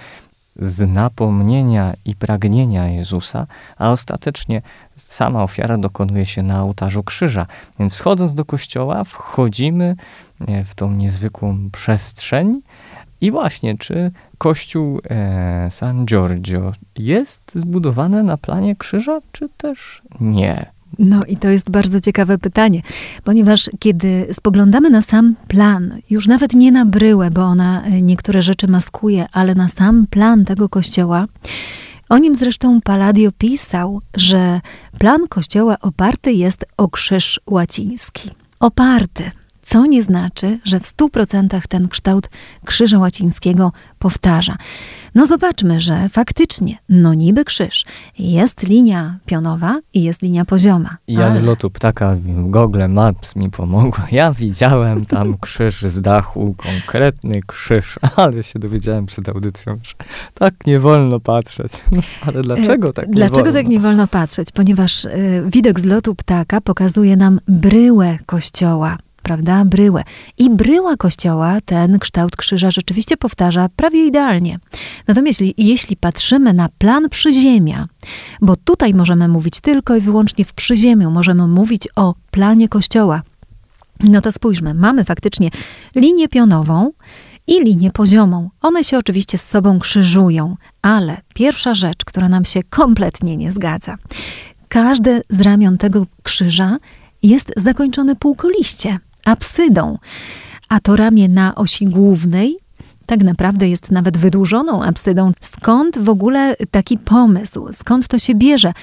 z 0.55 0.89
napomnienia 0.89 1.93
i 2.05 2.15
pragnienia 2.15 2.87
Jezusa, 2.87 3.47
a 3.77 3.91
ostatecznie 3.91 4.61
sama 4.95 5.43
ofiara 5.43 5.77
dokonuje 5.77 6.25
się 6.25 6.43
na 6.43 6.63
ołtarzu 6.63 7.03
krzyża. 7.03 7.45
Więc 7.79 7.97
wchodząc 7.97 8.33
do 8.33 8.45
kościoła, 8.45 9.03
wchodzimy 9.03 9.95
e, 10.47 10.63
w 10.63 10.75
tą 10.75 10.91
niezwykłą 10.91 11.69
przestrzeń, 11.71 12.61
I 13.21 13.31
właśnie, 13.31 13.77
czy 13.77 14.11
kościół 14.37 14.99
e, 15.09 15.67
San 15.71 16.05
Giorgio 16.05 16.71
jest 16.97 17.51
zbudowany 17.55 18.23
na 18.23 18.37
planie 18.37 18.75
krzyża, 18.75 19.19
czy 19.31 19.49
też 19.57 20.01
nie? 20.19 20.78
No 20.99 21.25
i 21.25 21.37
to 21.37 21.49
jest 21.49 21.71
bardzo 21.71 22.01
ciekawe 22.01 22.37
pytanie, 22.37 22.81
ponieważ 23.23 23.69
kiedy 23.79 24.27
spoglądamy 24.33 24.89
na 24.89 25.01
sam 25.01 25.35
plan, 25.47 25.97
już 26.09 26.27
nawet 26.27 26.53
nie 26.53 26.71
na 26.71 26.85
bryłę, 26.85 27.31
bo 27.31 27.41
ona 27.41 27.83
e, 27.83 28.01
niektóre 28.01 28.41
rzeczy 28.41 28.67
maskuje, 28.67 29.25
ale 29.31 29.55
na 29.55 29.69
sam 29.69 30.07
plan 30.09 30.45
tego 30.45 30.69
kościoła, 30.69 31.25
o 32.09 32.17
nim 32.17 32.35
zresztą 32.35 32.81
Palladio 32.81 33.31
pisał, 33.37 34.01
że 34.15 34.61
plan 34.99 35.27
kościoła 35.27 35.77
oparty 35.81 36.31
jest 36.31 36.65
o 36.77 36.89
krzyż 36.89 37.39
łaciński. 37.47 38.31
Oparty 38.59 39.31
co 39.69 39.85
nie 39.85 40.03
znaczy, 40.03 40.59
że 40.63 40.79
w 40.79 40.87
stu 40.87 41.09
procentach 41.09 41.67
ten 41.67 41.87
kształt 41.87 42.29
krzyża 42.65 42.99
łacińskiego 42.99 43.71
powtarza. 43.99 44.55
No 45.15 45.25
zobaczmy, 45.25 45.79
że 45.79 46.09
faktycznie, 46.09 46.77
no 46.89 47.13
niby 47.13 47.45
krzyż, 47.45 47.85
jest 48.19 48.63
linia 48.63 49.17
pionowa 49.25 49.79
i 49.93 50.03
jest 50.03 50.21
linia 50.21 50.45
pozioma. 50.45 50.97
Ja 51.07 51.25
ale... 51.25 51.39
z 51.39 51.41
lotu 51.41 51.69
ptaka 51.69 52.15
Google 52.25 52.87
Maps 52.89 53.35
mi 53.35 53.49
pomogło. 53.49 54.03
Ja 54.11 54.33
widziałem 54.33 55.05
tam 55.05 55.37
krzyż 55.41 55.81
z 55.81 56.01
dachu, 56.01 56.55
konkretny 56.57 57.41
krzyż, 57.47 57.99
ale 58.15 58.43
się 58.43 58.59
dowiedziałem 58.59 59.05
przed 59.05 59.29
audycją, 59.29 59.79
że 59.83 59.93
tak 60.33 60.53
nie 60.67 60.79
wolno 60.79 61.19
patrzeć. 61.19 61.73
No, 61.91 62.01
ale 62.27 62.41
dlaczego 62.41 62.93
tak 62.93 63.07
nie 63.07 63.13
Dlaczego 63.13 63.43
wolno? 63.43 63.53
tak 63.53 63.67
nie 63.67 63.79
wolno 63.79 64.07
patrzeć? 64.07 64.51
Ponieważ 64.51 65.05
y, 65.05 65.43
widok 65.47 65.79
z 65.79 65.85
lotu 65.85 66.15
ptaka 66.15 66.61
pokazuje 66.61 67.15
nam 67.15 67.39
bryłę 67.47 68.17
kościoła 68.25 68.97
prawda, 69.29 69.65
bryłę. 69.65 70.03
I 70.37 70.49
bryła 70.49 70.97
kościoła 70.97 71.61
ten 71.65 71.99
kształt 71.99 72.35
krzyża 72.35 72.71
rzeczywiście 72.71 73.17
powtarza 73.17 73.69
prawie 73.75 74.05
idealnie. 74.05 74.59
Natomiast 75.07 75.41
jeśli, 75.41 75.67
jeśli 75.67 75.97
patrzymy 75.97 76.53
na 76.53 76.69
plan 76.69 77.09
przyziemia, 77.09 77.87
bo 78.41 78.55
tutaj 78.55 78.93
możemy 78.93 79.27
mówić 79.27 79.59
tylko 79.61 79.95
i 79.95 80.01
wyłącznie 80.01 80.45
w 80.45 80.53
przyziemiu, 80.53 81.11
możemy 81.11 81.47
mówić 81.47 81.87
o 81.95 82.15
planie 82.31 82.69
kościoła, 82.69 83.21
no 83.99 84.21
to 84.21 84.31
spójrzmy, 84.31 84.73
mamy 84.73 85.03
faktycznie 85.03 85.49
linię 85.95 86.27
pionową, 86.27 86.91
i 87.47 87.63
linię 87.63 87.91
poziomą. 87.91 88.49
One 88.61 88.83
się 88.83 88.97
oczywiście 88.97 89.37
z 89.37 89.43
sobą 89.43 89.79
krzyżują, 89.79 90.55
ale 90.81 91.21
pierwsza 91.33 91.75
rzecz, 91.75 92.05
która 92.05 92.29
nam 92.29 92.45
się 92.45 92.63
kompletnie 92.63 93.37
nie 93.37 93.51
zgadza. 93.51 93.95
Każde 94.67 95.21
z 95.29 95.41
ramion 95.41 95.77
tego 95.77 96.05
krzyża 96.23 96.77
jest 97.23 97.53
zakończone 97.57 98.15
półkoliście 98.15 98.99
apsydą, 99.25 99.97
a 100.69 100.79
to 100.79 100.95
ramię 100.95 101.29
na 101.29 101.55
osi 101.55 101.85
głównej 101.85 102.57
tak 103.05 103.23
naprawdę 103.23 103.69
jest 103.69 103.91
nawet 103.91 104.17
wydłużoną 104.17 104.83
apsydą. 104.83 105.31
Skąd 105.41 105.97
w 105.97 106.09
ogóle 106.09 106.55
taki 106.71 106.97
pomysł? 106.97 107.67
Skąd 107.73 108.07
to 108.07 108.19
się 108.19 108.35
bierze? 108.35 108.73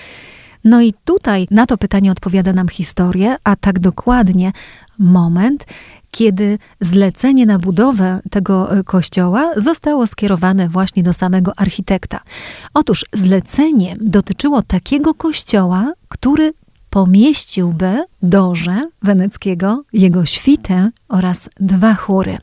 No 0.65 0.81
i 0.81 0.95
tutaj 1.05 1.47
na 1.51 1.67
to 1.67 1.79
pytanie 1.79 2.13
odpowiada 2.13 2.53
nam 2.53 2.69
historia, 2.69 3.37
a 3.45 3.57
tak 3.57 3.79
dokładnie 3.79 4.53
moment, 4.99 5.67
kiedy 6.11 6.59
zlecenie 6.81 7.47
na 7.47 7.59
budowę 7.59 8.21
tego 8.31 8.79
e, 8.79 8.85
kościoła 8.85 9.53
zostało 9.57 10.07
skierowane 10.07 10.69
właśnie 10.69 11.03
do 11.03 11.13
samego 11.13 11.53
architekta. 11.57 12.21
Otóż 12.75 13.05
zlecenie 13.13 13.97
dotyczyło 14.01 14.63
takiego 14.63 15.15
kościoła, 15.15 15.93
który 16.09 16.53
pomieściłby 16.91 18.05
dorze 18.23 18.83
weneckiego, 19.03 19.83
jego 19.93 20.27
świtę 20.27 20.91
oraz 21.09 21.51
dwa 21.61 21.95
chóry. 21.95 22.39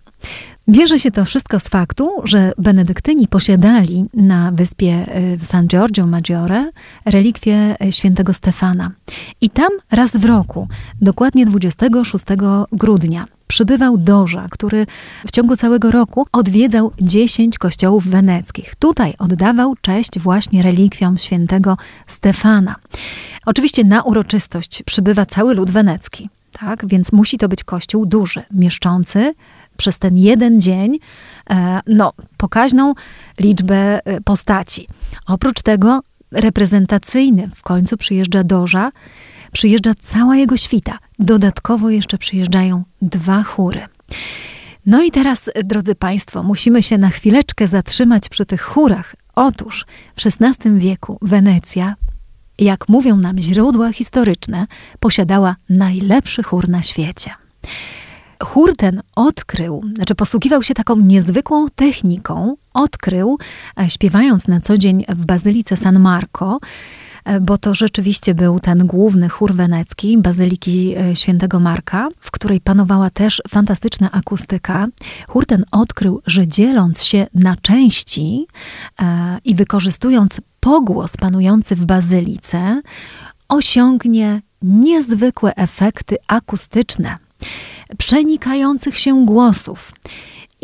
Bierze 0.70 1.00
się 1.00 1.12
to 1.12 1.26
wszystko 1.26 1.60
z 1.60 1.68
faktu, 1.68 2.12
że 2.24 2.52
benedyktyni 2.58 3.28
posiadali 3.28 4.06
na 4.14 4.52
wyspie 4.52 5.18
y, 5.42 5.46
San 5.46 5.68
Giorgio 5.68 6.08
Maggiore 6.08 6.72
relikwie 7.06 7.76
y, 7.86 7.92
świętego 7.92 8.34
Stefana. 8.34 8.92
I 9.42 9.50
tam 9.50 9.70
raz 9.92 10.18
w 10.18 10.26
roku, 10.26 10.68
dokładnie 11.02 11.46
26 11.46 12.26
grudnia, 12.72 13.26
przybywał 13.48 13.98
Doża, 13.98 14.48
który 14.52 14.86
w 15.28 15.32
ciągu 15.32 15.56
całego 15.56 15.92
roku 15.92 16.28
odwiedzał 16.32 16.92
10 17.02 17.58
kościołów 17.58 18.08
weneckich. 18.08 18.76
Tutaj 18.76 19.14
oddawał 19.20 19.76
cześć 19.82 20.20
właśnie 20.20 20.64
relikwiom 20.64 21.18
świętego 21.18 21.78
Stefana. 22.08 22.76
Oczywiście 23.46 23.84
na 23.84 24.04
uroczystość 24.04 24.84
przybywa 24.84 25.26
cały 25.26 25.56
lud 25.56 25.72
wenecki, 25.72 26.30
tak? 26.60 26.88
więc 26.88 27.12
musi 27.12 27.38
to 27.38 27.50
być 27.50 27.64
kościół 27.64 28.06
duży, 28.06 28.44
mieszczący 28.52 29.34
przez 29.78 30.00
ten 30.00 30.18
jeden 30.18 30.62
dzień 30.62 31.00
e, 31.50 31.80
no, 31.88 32.14
pokaźną 32.38 32.94
liczbę 33.40 34.00
e, 34.06 34.22
postaci. 34.22 34.88
Oprócz 35.28 35.62
tego 35.62 36.00
reprezentacyjny 36.32 37.50
w 37.56 37.62
końcu 37.62 37.98
przyjeżdża 37.98 38.44
Doża, 38.44 38.92
przyjeżdża 39.52 39.92
cała 40.02 40.36
jego 40.36 40.58
świta. 40.58 40.98
Dodatkowo 41.20 41.90
jeszcze 41.90 42.18
przyjeżdżają 42.18 42.84
dwa 43.02 43.44
chóry. 43.44 43.82
No 44.86 45.04
i 45.04 45.12
teraz, 45.12 45.50
drodzy 45.64 45.96
Państwo, 45.96 46.44
musimy 46.44 46.84
się 46.84 46.98
na 46.98 47.10
chwileczkę 47.10 47.68
zatrzymać 47.68 48.30
przy 48.30 48.46
tych 48.46 48.62
chórach. 48.62 49.16
Otóż 49.36 49.86
w 50.16 50.22
XVI 50.26 50.72
wieku 50.80 51.18
Wenecja, 51.22 51.96
jak 52.60 52.90
mówią 52.90 53.18
nam 53.18 53.40
źródła 53.40 53.94
historyczne, 53.94 54.68
posiadała 55.00 55.56
najlepszy 55.70 56.44
chór 56.44 56.70
na 56.70 56.84
świecie. 56.84 57.32
Chór 58.44 58.76
ten 58.76 59.02
odkrył, 59.16 59.84
znaczy 59.96 60.16
posługiwał 60.16 60.64
się 60.64 60.74
taką 60.74 60.96
niezwykłą 60.96 61.68
techniką, 61.76 62.56
odkrył, 62.74 63.38
e, 63.80 63.90
śpiewając 63.90 64.48
na 64.48 64.60
co 64.60 64.78
dzień 64.78 65.06
w 65.10 65.26
Bazylice 65.26 65.78
San 65.78 66.00
Marco, 66.00 66.60
e, 67.26 67.40
bo 67.40 67.58
to 67.58 67.76
rzeczywiście 67.76 68.36
był 68.36 68.60
ten 68.60 68.88
główny 68.88 69.30
chór 69.30 69.54
wenecki 69.54 70.18
Bazyliki 70.18 70.96
e, 70.98 71.16
Świętego 71.16 71.60
Marka, 71.60 72.10
w 72.20 72.32
której 72.32 72.62
panowała 72.62 73.10
też 73.10 73.42
fantastyczna 73.50 74.12
akustyka. 74.12 74.88
Chór 75.28 75.46
ten 75.46 75.66
odkrył, 75.72 76.22
że 76.28 76.48
dzieląc 76.48 77.04
się 77.04 77.28
na 77.34 77.58
części 77.58 78.48
i 79.46 79.56
wykorzystując 79.56 80.42
pogłos 80.60 81.18
panujący 81.18 81.76
w 81.76 81.86
bazylice, 81.86 82.82
osiągnie 83.50 84.42
niezwykłe 84.62 85.56
efekty 85.56 86.16
akustyczne 86.28 87.23
przenikających 87.98 88.98
się 88.98 89.26
głosów. 89.26 89.92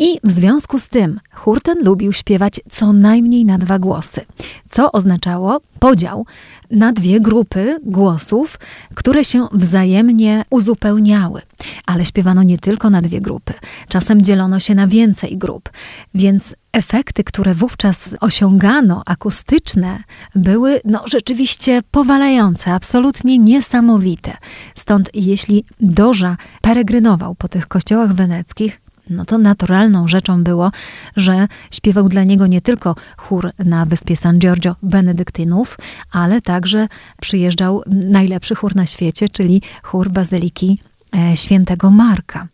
I 0.00 0.18
w 0.24 0.30
związku 0.30 0.78
z 0.78 0.88
tym 0.88 1.20
chór 1.32 1.60
ten 1.62 1.84
lubił 1.84 2.12
śpiewać 2.12 2.60
co 2.70 2.92
najmniej 2.92 3.44
na 3.44 3.58
dwa 3.58 3.78
głosy, 3.78 4.20
co 4.68 4.92
oznaczało 4.92 5.60
podział 5.78 6.26
na 6.70 6.92
dwie 6.92 7.20
grupy 7.20 7.78
głosów, 7.82 8.58
które 8.94 9.24
się 9.24 9.48
wzajemnie 9.52 10.44
uzupełniały. 10.50 11.42
Ale 11.86 12.04
śpiewano 12.04 12.42
nie 12.42 12.58
tylko 12.58 12.90
na 12.90 13.00
dwie 13.00 13.20
grupy, 13.20 13.52
czasem 13.88 14.22
dzielono 14.22 14.60
się 14.60 14.74
na 14.74 14.86
więcej 14.86 15.38
grup, 15.38 15.70
więc 16.14 16.54
efekty, 16.72 17.24
które 17.24 17.54
wówczas 17.54 18.10
osiągano, 18.20 19.02
akustyczne, 19.06 20.02
były 20.34 20.80
no, 20.84 21.02
rzeczywiście 21.06 21.82
powalające, 21.90 22.72
absolutnie 22.72 23.38
niesamowite. 23.38 24.36
Stąd 24.74 25.10
jeśli 25.14 25.64
Doża 25.80 26.36
peregrynował 26.62 27.34
po 27.34 27.48
tych 27.48 27.68
kościołach 27.68 28.12
weneckich, 28.12 28.80
no 29.10 29.24
to 29.24 29.38
naturalną 29.38 30.08
rzeczą 30.08 30.44
było, 30.44 30.70
że 31.16 31.48
śpiewał 31.70 32.08
dla 32.08 32.24
niego 32.24 32.46
nie 32.46 32.60
tylko 32.60 32.94
chór 33.16 33.50
na 33.58 33.86
wyspie 33.86 34.16
San 34.16 34.38
Giorgio 34.38 34.76
benedyktynów, 34.82 35.78
ale 36.12 36.40
także 36.40 36.88
przyjeżdżał 37.20 37.82
najlepszy 37.86 38.54
chór 38.54 38.76
na 38.76 38.86
świecie, 38.86 39.28
czyli 39.28 39.62
chór 39.82 40.10
Bazyliki 40.10 40.78
e, 41.16 41.36
Świętego 41.36 41.90
Marka. 41.90 42.48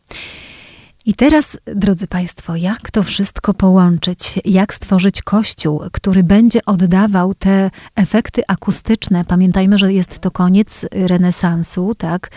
I 1.07 1.14
teraz, 1.14 1.59
drodzy 1.66 2.07
Państwo, 2.07 2.57
jak 2.57 2.90
to 2.90 3.03
wszystko 3.03 3.55
połączyć? 3.55 4.40
Jak 4.45 4.75
stworzyć 4.75 5.23
kościół, 5.23 5.83
który 5.92 6.25
będzie 6.25 6.64
oddawał 6.64 7.35
te 7.35 7.71
efekty 7.97 8.42
akustyczne? 8.49 9.25
Pamiętajmy, 9.25 9.79
że 9.79 9.92
jest 9.92 10.19
to 10.19 10.31
koniec 10.31 10.87
renesansu, 10.92 11.95
tak? 11.95 12.31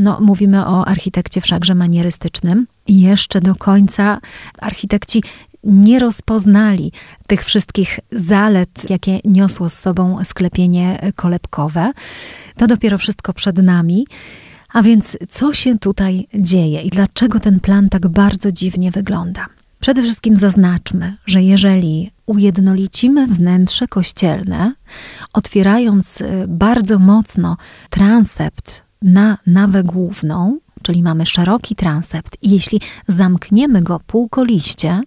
No, 0.00 0.18
mówimy 0.20 0.66
o 0.66 0.88
architekcie 0.88 1.40
wszakże 1.40 1.74
manierystycznym. 1.74 2.66
I 2.86 3.00
jeszcze 3.00 3.40
do 3.40 3.54
końca 3.54 4.20
architekci 4.60 5.22
nie 5.64 5.98
rozpoznali 5.98 6.92
tych 7.26 7.44
wszystkich 7.44 8.00
zalet, 8.12 8.90
jakie 8.90 9.18
niosło 9.24 9.68
z 9.68 9.74
sobą 9.74 10.24
sklepienie 10.24 11.12
kolebkowe. 11.16 11.92
To 12.56 12.66
dopiero 12.66 12.98
wszystko 12.98 13.32
przed 13.32 13.58
nami. 13.58 14.06
A 14.72 14.82
więc 14.82 15.18
co 15.28 15.54
się 15.54 15.78
tutaj 15.78 16.28
dzieje 16.34 16.82
i 16.82 16.90
dlaczego 16.90 17.40
ten 17.40 17.60
plan 17.60 17.88
tak 17.88 18.08
bardzo 18.08 18.52
dziwnie 18.52 18.90
wygląda? 18.90 19.46
Przede 19.80 20.02
wszystkim 20.02 20.36
zaznaczmy, 20.36 21.16
że 21.26 21.42
jeżeli 21.42 22.10
ujednolicimy 22.26 23.26
wnętrze 23.26 23.88
kościelne, 23.88 24.74
otwierając 25.32 26.20
y, 26.20 26.44
bardzo 26.48 26.98
mocno 26.98 27.56
transept 27.90 28.89
na 29.02 29.38
nawę 29.46 29.84
główną, 29.84 30.58
czyli 30.82 31.02
mamy 31.02 31.26
szeroki 31.26 31.76
transept, 31.76 32.36
i 32.42 32.50
jeśli 32.50 32.80
zamkniemy 33.08 33.82
go 33.82 34.00
półkoliście, 34.06 35.00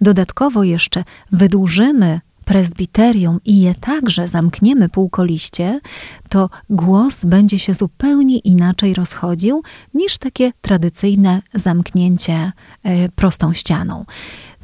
dodatkowo 0.00 0.64
jeszcze 0.64 1.04
wydłużymy 1.32 2.20
prezbiterium 2.44 3.40
i 3.44 3.60
je 3.60 3.74
także 3.74 4.28
zamkniemy 4.28 4.88
półkoliście, 4.88 5.80
to 6.28 6.50
głos 6.70 7.24
będzie 7.24 7.58
się 7.58 7.74
zupełnie 7.74 8.38
inaczej 8.38 8.94
rozchodził 8.94 9.62
niż 9.94 10.18
takie 10.18 10.52
tradycyjne 10.60 11.42
zamknięcie 11.54 12.52
y, 12.86 13.08
prostą 13.14 13.52
ścianą. 13.52 14.04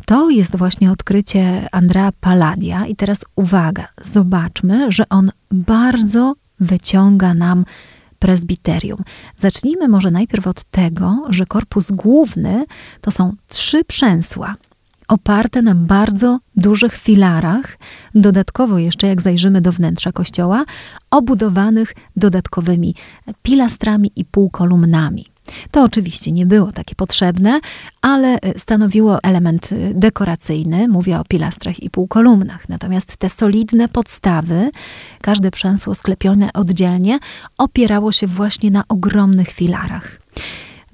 To 0.07 0.31
jest 0.31 0.57
właśnie 0.57 0.91
odkrycie 0.91 1.69
Andrea 1.73 2.13
Palladia 2.21 2.87
i 2.87 2.97
teraz 2.97 3.25
uwaga, 3.37 3.89
zobaczmy, 4.03 4.93
że 4.93 5.09
on 5.09 5.31
bardzo 5.51 6.35
wyciąga 6.61 7.35
nam 7.35 7.65
prezbiterium. 8.19 9.03
Zacznijmy 9.39 9.89
może 9.89 10.11
najpierw 10.11 10.47
od 10.47 10.65
tego, 10.65 11.27
że 11.29 11.47
korpus 11.47 11.91
główny 11.91 12.65
to 13.01 13.11
są 13.11 13.33
trzy 13.49 13.85
przęsła 13.85 14.55
oparte 15.09 15.63
na 15.63 15.75
bardzo 15.75 16.39
dużych 16.57 16.95
filarach, 16.95 17.79
dodatkowo 18.15 18.79
jeszcze 18.79 19.07
jak 19.07 19.23
zajrzymy 19.23 19.61
do 19.61 19.73
wnętrza 19.73 20.13
kościoła, 20.13 20.65
obudowanych 21.11 21.95
dodatkowymi 22.17 22.95
pilastrami 23.43 24.13
i 24.17 24.25
półkolumnami. 24.25 25.27
To 25.71 25.83
oczywiście 25.83 26.33
nie 26.33 26.47
było 26.47 26.73
takie 26.73 26.95
potrzebne, 26.95 27.61
ale 28.03 28.39
stanowiło 28.57 29.23
element 29.23 29.71
dekoracyjny, 29.95 30.89
mówię 30.89 31.19
o 31.19 31.25
pilastrach 31.25 31.83
i 31.83 31.91
półkolumnach. 31.91 32.69
Natomiast 32.69 33.17
te 33.17 33.31
solidne 33.31 33.89
podstawy, 33.89 34.71
każde 35.21 35.51
przęsło 35.51 35.95
sklepione 35.95 36.53
oddzielnie, 36.53 37.19
opierało 37.59 38.13
się 38.13 38.27
właśnie 38.27 38.71
na 38.71 38.85
ogromnych 38.89 39.49
filarach 39.49 40.21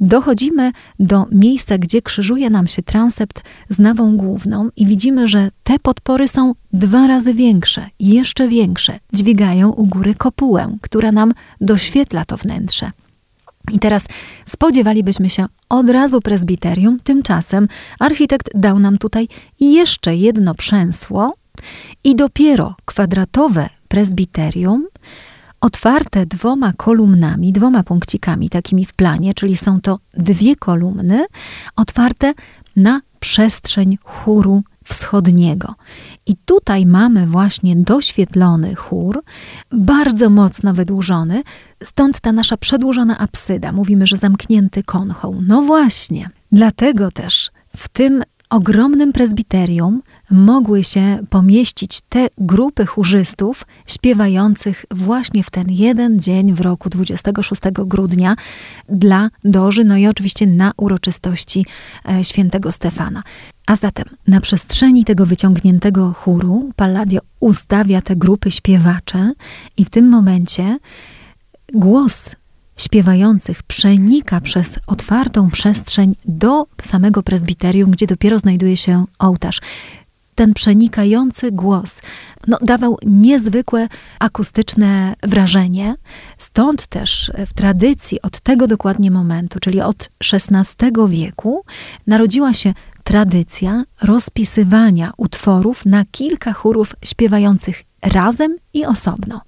dochodzimy 0.01 0.73
do 0.99 1.27
miejsca, 1.33 1.79
gdzie 1.79 2.03
krzyżuje 2.03 2.51
nam 2.51 2.67
się 2.67 2.83
transept 2.83 3.43
z 3.69 3.79
nawą 3.79 4.17
główną 4.17 4.69
i 4.77 4.87
widzimy, 4.87 5.29
że 5.29 5.51
te 5.65 5.79
podpory 5.79 6.29
są 6.29 6.53
dwa 6.73 7.07
razy 7.07 7.35
większe, 7.35 7.87
jeszcze 8.01 8.49
większe. 8.49 8.99
Dźwigają 9.13 9.71
u 9.71 9.87
góry 9.87 10.15
kopułę, 10.15 10.77
która 10.81 11.13
nam 11.13 11.33
doświetla 11.61 12.25
to 12.25 12.37
wnętrze. 12.37 12.91
I 13.73 13.79
teraz 13.79 14.07
spodziewalibyśmy 14.47 15.31
się 15.31 15.47
od 15.69 15.91
razu 15.91 16.21
prezbiterium, 16.21 17.01
tymczasem 17.01 17.69
architekt 17.99 18.51
dał 18.55 18.79
nam 18.79 18.99
tutaj 18.99 19.29
jeszcze 19.61 20.17
jedno 20.17 20.55
przęsło 20.55 21.35
i 22.05 22.17
dopiero 22.17 22.75
kwadratowe 22.85 23.69
prezbiterium 23.89 24.87
otwarte 25.61 26.27
dwoma 26.27 26.73
kolumnami, 26.77 27.53
dwoma 27.53 27.83
punkcikami 27.83 28.51
takimi 28.51 28.85
w 28.85 28.93
planie, 28.93 29.35
czyli 29.35 29.57
są 29.57 29.81
to 29.81 29.99
dwie 30.15 30.57
kolumny 30.57 31.25
otwarte 31.77 32.35
na 32.77 33.01
przestrzeń 33.21 33.99
chóru 34.05 34.63
wschodniego. 34.85 35.75
I 36.27 36.37
tutaj 36.45 36.87
mamy 36.87 37.27
właśnie 37.27 37.77
doświetlony 37.77 38.75
chór, 38.75 39.23
bardzo 39.73 40.31
mocno 40.31 40.75
wydłużony, 40.75 41.43
stąd 41.83 42.21
ta 42.21 42.33
nasza 42.33 42.57
przedłużona 42.57 43.19
apsyda. 43.19 43.73
Mówimy, 43.73 44.07
że 44.07 44.17
zamknięty 44.17 44.83
konchą. 44.83 45.43
No 45.47 45.63
właśnie, 45.63 46.31
dlatego 46.53 47.11
też 47.11 47.51
w 47.77 47.89
tym 47.89 48.23
ogromnym 48.51 49.13
prezbiterium 49.13 50.03
mogły 50.31 50.85
się 50.85 51.19
pomieścić 51.31 52.01
te 52.01 52.27
grupy 52.39 52.87
chórzystów 52.87 53.65
śpiewających 53.87 54.85
właśnie 54.91 55.43
w 55.43 55.51
ten 55.51 55.67
jeden 55.69 56.21
dzień 56.21 56.53
w 56.53 56.61
roku 56.61 56.91
26 56.91 57.63
grudnia 57.73 58.37
dla 58.89 59.31
Doży, 59.45 59.85
no 59.85 59.97
i 59.97 60.07
oczywiście 60.07 60.47
na 60.47 60.73
uroczystości 60.77 61.67
e, 62.09 62.25
świętego 62.25 62.73
Stefana. 62.73 63.23
A 63.67 63.77
zatem 63.77 64.05
na 64.27 64.41
przestrzeni 64.41 65.05
tego 65.05 65.27
wyciągniętego 65.27 66.13
chóru 66.13 66.71
Palladio 66.77 67.21
ustawia 67.41 68.01
te 68.01 68.17
grupy 68.17 68.51
śpiewacze 68.51 69.33
i 69.77 69.85
w 69.85 69.91
tym 69.91 70.09
momencie 70.09 70.79
głos 71.75 72.31
śpiewających 72.77 73.63
przenika 73.63 74.41
przez 74.41 74.79
otwartą 74.87 75.51
przestrzeń 75.51 76.15
do 76.25 76.67
samego 76.83 77.23
prezbiterium, 77.23 77.91
gdzie 77.91 78.07
dopiero 78.07 78.39
znajduje 78.39 78.77
się 78.77 79.05
ołtarz 79.19 79.61
ten 80.35 80.55
przenikający 80.55 81.53
głos 81.53 82.01
no, 82.47 82.59
dawał 82.63 82.99
niezwykłe 83.07 83.89
akustyczne 84.19 85.15
wrażenie. 85.23 85.95
Stąd 86.39 86.87
też 86.87 87.33
w 87.47 87.53
tradycji 87.53 88.23
od 88.23 88.41
tego 88.41 88.67
dokładnie 88.67 89.11
momentu, 89.11 89.59
czyli 89.61 89.81
od 89.81 90.11
XVI 90.33 90.91
wieku, 91.09 91.65
narodziła 92.07 92.53
się 92.53 92.75
tradycja 93.05 93.85
rozpisywania 94.03 95.13
utworów 95.17 95.87
na 95.87 96.05
kilka 96.11 96.53
chórów 96.53 96.95
śpiewających 97.05 97.83
razem 98.03 98.57
i 98.75 98.85
osobno. 98.85 99.41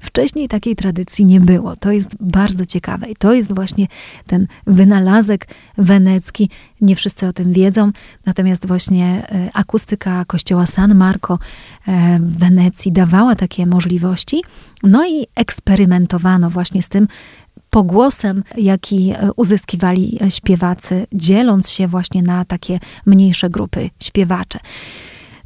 Wcześniej 0.00 0.48
takiej 0.48 0.76
tradycji 0.76 1.24
nie 1.24 1.40
było. 1.40 1.76
To 1.76 1.92
jest 1.92 2.16
bardzo 2.20 2.66
ciekawe 2.66 3.06
i 3.06 3.16
to 3.16 3.32
jest 3.32 3.54
właśnie 3.54 3.86
ten 4.26 4.46
wynalazek 4.66 5.46
wenecki. 5.78 6.50
Nie 6.80 6.96
wszyscy 6.96 7.26
o 7.26 7.32
tym 7.32 7.52
wiedzą, 7.52 7.90
natomiast 8.26 8.66
właśnie 8.66 9.28
e, 9.28 9.50
akustyka 9.54 10.24
kościoła 10.24 10.66
San 10.66 10.94
Marco 10.94 11.38
e, 11.88 12.18
w 12.20 12.38
Wenecji 12.38 12.92
dawała 12.92 13.34
takie 13.34 13.66
możliwości. 13.66 14.42
No 14.82 15.06
i 15.06 15.26
eksperymentowano 15.34 16.50
właśnie 16.50 16.82
z 16.82 16.88
tym, 16.88 17.08
pogłosem, 17.76 18.42
jaki 18.56 19.10
e, 19.10 19.30
uzyskiwali 19.36 20.18
śpiewacy, 20.28 21.06
dzieląc 21.12 21.70
się 21.70 21.88
właśnie 21.88 22.22
na 22.22 22.44
takie 22.44 22.80
mniejsze 23.06 23.50
grupy 23.50 23.90
śpiewacze. 24.02 24.58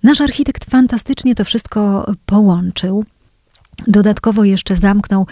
Nasz 0.03 0.21
architekt 0.21 0.71
fantastycznie 0.71 1.35
to 1.35 1.45
wszystko 1.45 2.07
połączył. 2.27 3.05
Dodatkowo 3.87 4.45
jeszcze 4.45 4.77
zamknął 4.77 5.27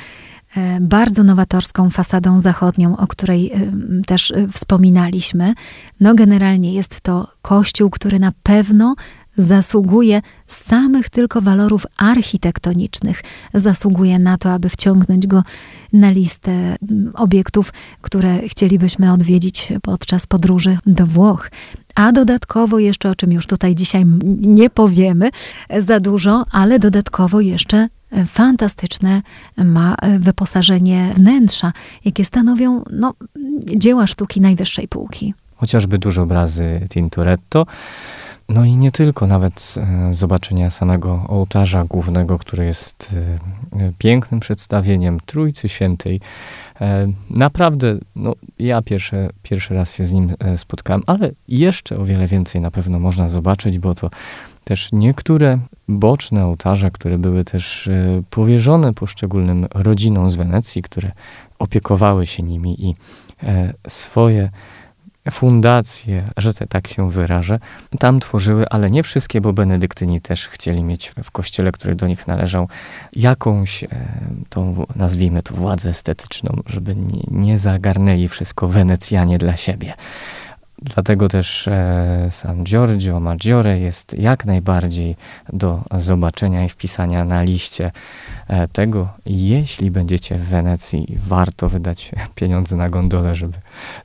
e, 0.57 0.81
bardzo 0.81 1.25
nowatorską 1.25 1.91
fasadą 1.91 2.43
zachodnią, 2.43 2.97
o 2.97 3.07
której 3.07 3.53
e, 3.53 3.73
też 4.07 4.31
e, 4.31 4.49
wspominaliśmy. 4.53 5.55
No, 6.01 6.15
generalnie 6.15 6.75
jest 6.75 7.01
to 7.01 7.29
kościół, 7.43 7.91
który 7.91 8.19
na 8.19 8.33
pewno 8.43 8.95
zasługuje 9.39 10.21
z 10.47 10.65
samych 10.65 11.09
tylko 11.09 11.41
walorów 11.41 11.87
architektonicznych, 11.97 13.23
zasługuje 13.55 14.19
na 14.19 14.39
to, 14.39 14.53
aby 14.53 14.69
wciągnąć 14.69 15.27
go 15.27 15.43
na 15.93 16.11
listę 16.11 16.77
obiektów, 17.15 17.73
które 18.03 18.49
chcielibyśmy 18.49 19.13
odwiedzić 19.13 19.73
podczas 19.83 20.27
podróży 20.27 20.79
do 20.87 21.07
Włoch. 21.07 21.51
A 21.95 22.13
dodatkowo 22.13 22.79
jeszcze, 22.79 23.11
o 23.11 23.15
czym 23.15 23.33
już 23.33 23.47
tutaj 23.47 23.75
dzisiaj 23.75 24.05
nie 24.41 24.71
powiemy 24.71 25.31
za 25.79 26.01
dużo, 26.01 26.45
ale 26.53 26.79
dodatkowo 26.79 27.41
jeszcze 27.41 27.89
e, 28.13 28.27
fantastyczne 28.27 29.23
ma 29.57 29.95
e, 29.95 30.19
wyposażenie 30.19 31.13
wnętrza, 31.17 31.73
jakie 32.05 32.25
stanowią 32.25 32.85
no, 32.91 33.15
dzieła 33.65 34.07
sztuki 34.07 34.41
najwyższej 34.41 34.89
półki. 34.89 35.35
Chociażby 35.57 35.99
duże 35.99 36.23
obrazy 36.23 36.81
Tintoretto, 36.89 37.67
no 38.49 38.65
i 38.65 38.77
nie 38.77 38.91
tylko, 38.91 39.27
nawet 39.27 39.75
e, 39.77 40.15
zobaczenia 40.15 40.71
samego 40.71 41.25
ołtarza 41.29 41.85
głównego, 41.85 42.39
który 42.39 42.65
jest 42.65 43.15
e, 43.73 43.93
pięknym 43.99 44.41
przedstawieniem 44.41 45.21
Trójcy 45.27 45.69
Świętej. 45.69 46.21
E, 46.81 47.09
naprawdę, 47.31 47.99
no, 48.17 48.35
ja 48.59 48.83
pierwszy, 48.83 49.29
pierwszy 49.43 49.75
raz 49.75 49.95
się 49.95 50.05
z 50.05 50.13
nim 50.13 50.35
spotkałem, 50.57 51.03
ale 51.07 51.31
jeszcze 51.49 51.99
o 51.99 52.05
wiele 52.05 52.27
więcej 52.27 52.61
na 52.61 52.71
pewno 52.71 52.99
można 52.99 53.29
zobaczyć, 53.29 53.79
bo 53.79 53.95
to 53.95 54.11
też 54.65 54.89
niektóre 54.93 55.59
boczne 55.89 56.47
ołtarze, 56.47 56.91
które 56.91 57.19
były 57.19 57.45
też 57.45 57.89
powierzone 58.31 58.95
poszczególnym 58.95 59.67
rodzinom 59.75 60.31
z 60.31 60.37
Wenecji, 60.37 60.83
które 60.83 61.13
opiekowały 61.59 62.27
się 62.27 62.43
nimi 62.43 62.87
i 62.87 62.95
swoje 63.89 64.51
fundacje, 65.31 66.25
że 66.37 66.55
te, 66.55 66.67
tak 66.67 66.89
się 66.89 67.11
wyrażę, 67.11 67.59
tam 67.99 68.21
tworzyły, 68.21 68.69
ale 68.69 68.91
nie 68.91 69.03
wszystkie, 69.03 69.41
bo 69.41 69.53
benedyktyni 69.53 70.21
też 70.21 70.49
chcieli 70.49 70.83
mieć 70.83 71.13
w 71.25 71.31
kościele, 71.31 71.73
który 71.73 71.95
do 71.95 72.07
nich 72.07 72.27
należał, 72.27 72.69
jakąś 73.13 73.85
e, 73.85 73.89
tą, 74.49 74.87
nazwijmy 74.97 75.43
to, 75.43 75.55
władzę 75.55 75.91
estetyczną, 75.91 76.63
żeby 76.67 76.97
nie, 76.97 77.23
nie 77.31 77.59
zagarnęli 77.59 78.29
wszystko 78.29 78.69
Wenecjanie 78.69 79.39
dla 79.39 79.57
siebie. 79.57 79.95
Dlatego 80.83 81.29
też 81.29 81.69
e, 81.69 82.29
San 82.31 82.65
Giorgio 82.65 83.21
Maggiore 83.21 83.79
jest 83.79 84.15
jak 84.19 84.45
najbardziej 84.45 85.17
do 85.53 85.83
zobaczenia 85.93 86.65
i 86.65 86.69
wpisania 86.69 87.25
na 87.25 87.43
liście 87.43 87.93
e, 88.49 88.69
tego. 88.69 89.09
Jeśli 89.27 89.91
będziecie 89.91 90.35
w 90.35 90.45
Wenecji, 90.45 91.19
warto 91.27 91.69
wydać 91.69 92.11
pieniądze 92.35 92.77
na 92.77 92.91
gondolę, 92.91 93.35
żeby 93.35 93.59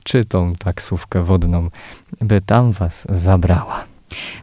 czy 0.04 0.24
tą 0.24 0.54
taksówkę 0.54 1.22
wodną, 1.22 1.70
by 2.20 2.40
tam 2.40 2.72
was 2.72 3.06
zabrała. 3.10 3.93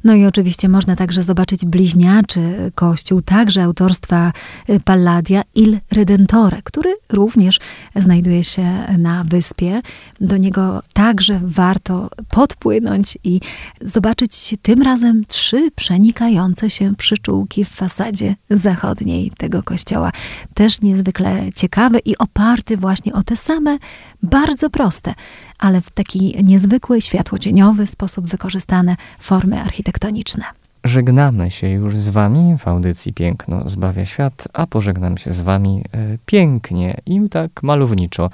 No 0.03 0.13
i 0.13 0.25
oczywiście 0.25 0.69
można 0.69 0.95
także 0.95 1.23
zobaczyć 1.23 1.65
bliźniaczy 1.65 2.71
kościół, 2.75 3.21
także 3.21 3.63
autorstwa 3.63 4.34
y, 4.69 4.79
Palladia 4.79 5.41
Il 5.55 5.79
Redentore, 5.91 6.62
który 6.63 6.93
również 7.10 7.60
znajduje 7.95 8.43
się 8.43 8.63
na 8.97 9.23
wyspie. 9.23 9.81
Do 10.21 10.38
niego 10.38 10.81
także 10.93 11.41
warto 11.43 12.10
podpłynąć 12.29 13.17
i 13.23 13.39
zobaczyć 13.81 14.55
tym 14.62 14.81
razem 14.81 15.23
trzy 15.27 15.71
przenikające 15.75 16.69
się 16.69 16.95
przyczółki 16.95 17.65
w 17.65 17.69
fasadzie 17.69 18.36
zachodniej 18.49 19.31
tego 19.38 19.63
kościoła. 19.63 20.12
Też 20.53 20.81
niezwykle 20.81 21.49
ciekawy 21.55 21.99
i 22.05 22.17
oparty 22.17 22.77
właśnie 22.77 23.13
o 23.13 23.23
te 23.23 23.36
same, 23.36 23.77
bardzo 24.23 24.69
proste, 24.69 25.13
ale 25.60 25.81
w 25.81 25.89
taki 25.89 26.43
niezwykły, 26.43 27.01
światłocieniowy 27.01 27.88
sposób 27.88 28.25
wykorzystane 28.25 28.95
formy 29.19 29.62
architektoniczne. 29.62 30.43
Żegnamy 30.84 31.51
się 31.51 31.67
już 31.69 31.97
z 31.97 32.10
Wami 32.10 32.57
w 32.57 32.67
audycji 32.67 33.13
Piękno 33.13 33.69
zbawia 33.69 34.05
świat, 34.05 34.47
a 34.53 34.67
pożegnam 34.67 35.17
się 35.17 35.34
z 35.34 35.41
Wami 35.41 35.84
e, 35.91 36.17
pięknie 36.25 36.97
i 37.05 37.29
tak 37.29 37.63
malowniczo, 37.63 38.29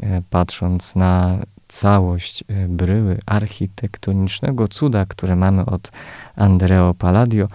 e, 0.00 0.22
patrząc 0.30 0.96
na 0.96 1.38
całość 1.68 2.44
e, 2.48 2.68
bryły 2.68 3.18
architektonicznego 3.26 4.68
cuda, 4.68 5.06
które 5.06 5.36
mamy 5.36 5.66
od 5.66 5.90
Andreo 6.36 6.94
Palladio. 6.94 7.48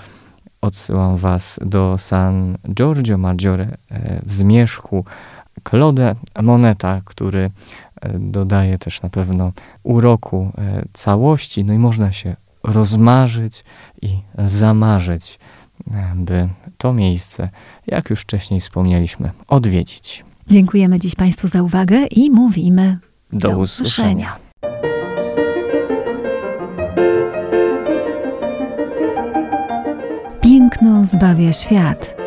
Odsyłam 0.62 1.18
Was 1.18 1.60
do 1.66 1.98
San 1.98 2.58
Giorgio 2.74 3.18
Maggiore 3.18 3.78
w 4.26 4.34
Zmierzchu, 4.34 5.06
Claude 5.64 6.16
Moneta, 6.42 7.02
który 7.06 7.50
dodaje 8.20 8.78
też 8.78 9.02
na 9.02 9.10
pewno 9.10 9.52
uroku 9.84 10.52
całości, 10.94 11.66
no 11.66 11.74
i 11.74 11.78
można 11.78 12.12
się 12.12 12.36
rozmarzyć 12.64 13.64
i 14.02 14.20
zamarzyć, 14.38 15.40
by 16.16 16.50
to 16.78 16.94
miejsce, 16.94 17.50
jak 17.88 18.10
już 18.10 18.22
wcześniej 18.22 18.62
wspomnieliśmy, 18.62 19.32
odwiedzić. 19.48 20.26
Dziękujemy 20.50 21.00
dziś 21.00 21.16
Państwu 21.16 21.48
za 21.48 21.64
uwagę 21.64 22.06
i 22.06 22.32
mówimy 22.32 22.98
do, 23.34 23.50
do 23.50 23.58
usłyszenia. 23.58 24.38
usłyszenia. 24.38 24.48
Piękno 30.42 31.06
zbawia 31.06 31.54
świat. 31.54 32.27